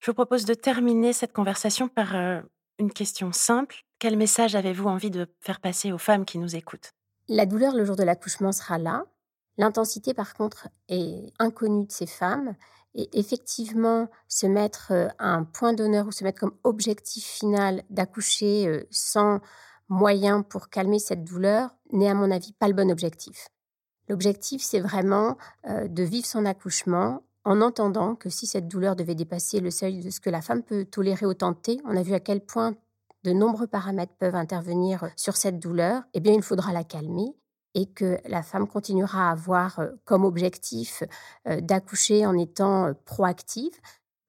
Je 0.00 0.10
vous 0.10 0.14
propose 0.14 0.44
de 0.44 0.54
terminer 0.54 1.12
cette 1.12 1.32
conversation 1.32 1.88
par 1.88 2.16
euh, 2.16 2.40
une 2.78 2.92
question 2.92 3.32
simple. 3.32 3.84
Quel 3.98 4.16
message 4.16 4.54
avez-vous 4.54 4.88
envie 4.88 5.10
de 5.10 5.28
faire 5.40 5.60
passer 5.60 5.92
aux 5.92 5.98
femmes 5.98 6.24
qui 6.24 6.38
nous 6.38 6.56
écoutent? 6.56 6.92
La 7.28 7.46
douleur 7.46 7.74
le 7.74 7.84
jour 7.84 7.96
de 7.96 8.04
l'accouchement 8.04 8.52
sera 8.52 8.78
là. 8.78 9.04
L'intensité, 9.58 10.14
par 10.14 10.34
contre, 10.34 10.68
est 10.88 11.32
inconnue 11.38 11.86
de 11.86 11.92
ces 11.92 12.06
femmes. 12.06 12.54
Et 12.94 13.08
effectivement, 13.18 14.08
se 14.28 14.46
mettre 14.46 14.92
euh, 14.92 15.08
un 15.18 15.44
point 15.44 15.74
d'honneur 15.74 16.06
ou 16.06 16.12
se 16.12 16.24
mettre 16.24 16.40
comme 16.40 16.56
objectif 16.64 17.24
final 17.24 17.82
d'accoucher 17.90 18.66
euh, 18.66 18.86
sans 18.90 19.40
moyen 19.88 20.42
pour 20.42 20.68
calmer 20.68 20.98
cette 20.98 21.24
douleur 21.24 21.70
n'est 21.92 22.08
à 22.08 22.14
mon 22.14 22.30
avis 22.30 22.52
pas 22.52 22.68
le 22.68 22.74
bon 22.74 22.90
objectif. 22.90 23.48
L'objectif, 24.08 24.62
c'est 24.62 24.80
vraiment 24.80 25.36
euh, 25.66 25.88
de 25.88 26.02
vivre 26.02 26.26
son 26.26 26.46
accouchement 26.46 27.22
en 27.44 27.60
entendant 27.60 28.14
que 28.14 28.30
si 28.30 28.46
cette 28.46 28.68
douleur 28.68 28.96
devait 28.96 29.14
dépasser 29.14 29.60
le 29.60 29.70
seuil 29.70 30.00
de 30.00 30.10
ce 30.10 30.20
que 30.20 30.30
la 30.30 30.42
femme 30.42 30.62
peut 30.62 30.84
tolérer 30.84 31.26
au 31.26 31.34
temps 31.34 31.56
on 31.84 31.96
a 31.96 32.02
vu 32.02 32.12
à 32.12 32.20
quel 32.20 32.44
point 32.44 32.74
de 33.24 33.32
nombreux 33.32 33.66
paramètres 33.66 34.14
peuvent 34.18 34.34
intervenir 34.34 35.08
sur 35.16 35.36
cette 35.36 35.58
douleur, 35.58 36.02
eh 36.14 36.20
bien 36.20 36.34
il 36.34 36.42
faudra 36.42 36.72
la 36.72 36.84
calmer 36.84 37.34
et 37.74 37.86
que 37.86 38.18
la 38.26 38.42
femme 38.42 38.66
continuera 38.66 39.28
à 39.28 39.32
avoir 39.32 39.78
euh, 39.78 39.88
comme 40.04 40.24
objectif 40.24 41.02
euh, 41.46 41.60
d'accoucher 41.60 42.26
en 42.26 42.36
étant 42.36 42.92
proactive 43.04 43.76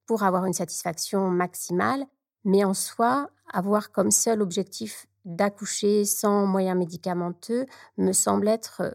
pour 0.06 0.24
avoir 0.24 0.46
une 0.46 0.54
satisfaction 0.54 1.30
maximale, 1.30 2.06
mais 2.44 2.64
en 2.64 2.74
soi, 2.74 3.30
avoir 3.52 3.92
comme 3.92 4.12
seul 4.12 4.42
objectif 4.42 5.09
d'accoucher 5.26 6.06
sans 6.06 6.46
moyens 6.46 6.78
médicamenteux 6.78 7.66
me 7.98 8.12
semble 8.12 8.48
être 8.48 8.82
euh, 8.82 8.92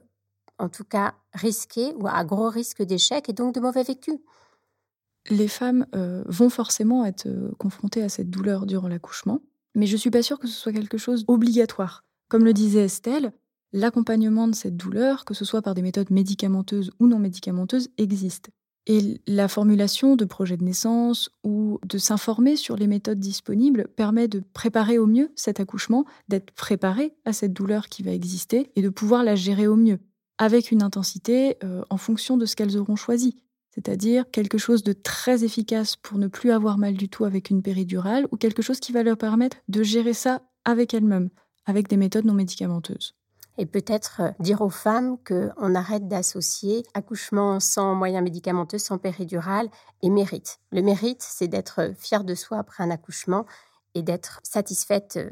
en 0.59 0.69
tout 0.69 0.85
cas 0.85 1.15
risqué 1.33 1.95
ou 1.95 2.07
à 2.07 2.25
gros 2.25 2.49
risque 2.49 2.83
d'échec 2.83 3.29
et 3.29 3.33
donc 3.33 3.55
de 3.55 3.61
mauvais 3.61 3.83
vécu. 3.83 4.13
Les 5.31 5.49
femmes 5.49 5.87
euh, 5.95 6.23
vont 6.27 6.51
forcément 6.51 7.05
être 7.05 7.27
euh, 7.27 7.51
confrontées 7.59 8.03
à 8.03 8.09
cette 8.09 8.31
douleur 8.31 8.67
durant 8.67 8.89
l'accouchement, 8.89 9.41
mais 9.75 9.87
je 9.87 9.95
ne 9.95 9.99
suis 9.99 10.11
pas 10.11 10.23
sûre 10.23 10.39
que 10.39 10.47
ce 10.47 10.55
soit 10.55 10.73
quelque 10.73 10.99
chose 10.99 11.25
d'obligatoire. 11.25 12.05
Comme 12.29 12.45
le 12.45 12.53
disait 12.53 12.85
Estelle, 12.85 13.33
l'accompagnement 13.73 14.49
de 14.49 14.55
cette 14.55 14.77
douleur, 14.77 15.25
que 15.25 15.35
ce 15.35 15.45
soit 15.45 15.63
par 15.63 15.75
des 15.75 15.83
méthodes 15.83 16.11
médicamenteuses 16.11 16.93
ou 17.01 17.07
non 17.07 17.19
médicamenteuses, 17.19 17.91
existe. 17.97 18.51
Et 18.87 19.21
la 19.27 19.49
formulation 19.49 20.15
de 20.15 20.27
projets 20.27 20.59
de 20.59 20.65
naissance 20.65 21.31
ou 21.43 21.79
de 21.87 21.97
s'informer 21.97 22.57
sur 22.57 22.77
les 22.77 22.87
méthodes 22.87 23.19
disponibles 23.19 23.89
permet 23.97 24.29
de 24.29 24.43
préparer 24.53 24.99
au 24.99 25.07
mieux 25.07 25.33
cet 25.37 25.59
accouchement, 25.59 26.05
d'être 26.29 26.51
préparé 26.51 27.15
à 27.25 27.33
cette 27.33 27.55
douleur 27.55 27.89
qui 27.89 28.03
va 28.03 28.11
exister 28.11 28.71
et 28.77 28.83
de 28.83 28.91
pouvoir 28.91 29.25
la 29.25 29.37
gérer 29.37 29.67
au 29.67 29.77
mieux, 29.77 30.01
avec 30.37 30.71
une 30.71 30.83
intensité 30.83 31.57
euh, 31.65 31.83
en 31.89 31.97
fonction 31.97 32.37
de 32.37 32.45
ce 32.45 32.57
qu'elles 32.57 32.77
auront 32.77 32.97
choisi. 32.97 33.37
C'est-à-dire 33.75 34.31
quelque 34.31 34.59
chose 34.59 34.83
de 34.85 34.93
très 34.93 35.45
efficace 35.45 35.97
pour 35.97 36.19
ne 36.19 36.29
plus 36.29 36.51
avoir 36.51 36.77
mal 36.77 36.95
du 36.95 37.09
tout 37.09 37.25
avec 37.25 37.51
une 37.51 37.63
péridurale 37.63 38.29
ou 38.31 38.37
quelque 38.37 38.63
chose 38.63 38.81
qui 38.81 38.93
va 38.93 39.03
leur 39.03 39.17
permettre 39.17 39.57
de 39.69 39.83
gérer 39.83 40.13
ça 40.13 40.43
avec 40.65 40.93
elles-mêmes, 40.93 41.31
avec 41.65 41.89
des 41.89 41.97
méthodes 41.97 42.27
non 42.27 42.35
médicamenteuses 42.35 43.15
et 43.59 43.67
peut-être 43.67 44.21
euh, 44.21 44.31
dire 44.39 44.61
aux 44.61 44.71
femmes 44.71 45.17
qu'on 45.27 45.75
arrête 45.75 46.09
d'associer 46.09 46.85
accouchement 46.95 47.61
sans 47.61 47.95
moyens 47.95 48.23
médicamenteux, 48.25 48.79
sans 48.79 48.99
péridurale 48.99 49.69
et 50.03 50.11
mérite. 50.11 50.59
Le 50.73 50.83
mérite, 50.83 51.23
c'est 51.23 51.49
d'être 51.49 51.93
fière 51.97 52.25
de 52.25 52.35
soi 52.35 52.59
après 52.59 52.83
un 52.83 52.91
accouchement 52.91 53.47
et 53.95 54.03
d'être 54.03 54.41
satisfaite 54.43 55.17
euh, 55.17 55.31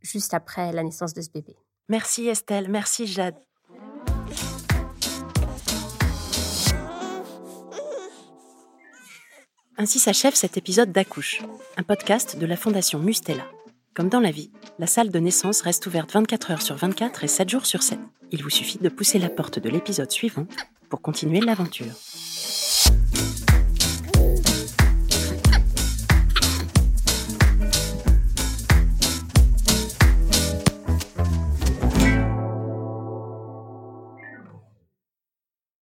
juste 0.00 0.34
après 0.34 0.72
la 0.72 0.82
naissance 0.82 1.14
de 1.14 1.20
ce 1.20 1.30
bébé. 1.30 1.56
Merci 1.88 2.28
Estelle, 2.28 2.68
merci 2.70 3.06
Jade. 3.06 3.36
Ainsi 9.76 9.98
s'achève 9.98 10.34
cet 10.34 10.58
épisode 10.58 10.92
d'Accouche, 10.92 11.40
un 11.78 11.82
podcast 11.82 12.36
de 12.36 12.44
la 12.44 12.56
Fondation 12.56 12.98
Mustela. 12.98 13.46
Comme 13.94 14.08
dans 14.08 14.20
la 14.20 14.30
vie, 14.30 14.52
la 14.78 14.86
salle 14.86 15.10
de 15.10 15.18
naissance 15.18 15.62
reste 15.62 15.84
ouverte 15.86 16.12
24 16.12 16.52
heures 16.52 16.62
sur 16.62 16.76
24 16.76 17.24
et 17.24 17.28
7 17.28 17.48
jours 17.48 17.66
sur 17.66 17.82
7. 17.82 17.98
Il 18.30 18.42
vous 18.42 18.50
suffit 18.50 18.78
de 18.78 18.88
pousser 18.88 19.18
la 19.18 19.28
porte 19.28 19.58
de 19.58 19.68
l'épisode 19.68 20.10
suivant 20.10 20.46
pour 20.88 21.02
continuer 21.02 21.40
l'aventure. 21.40 21.92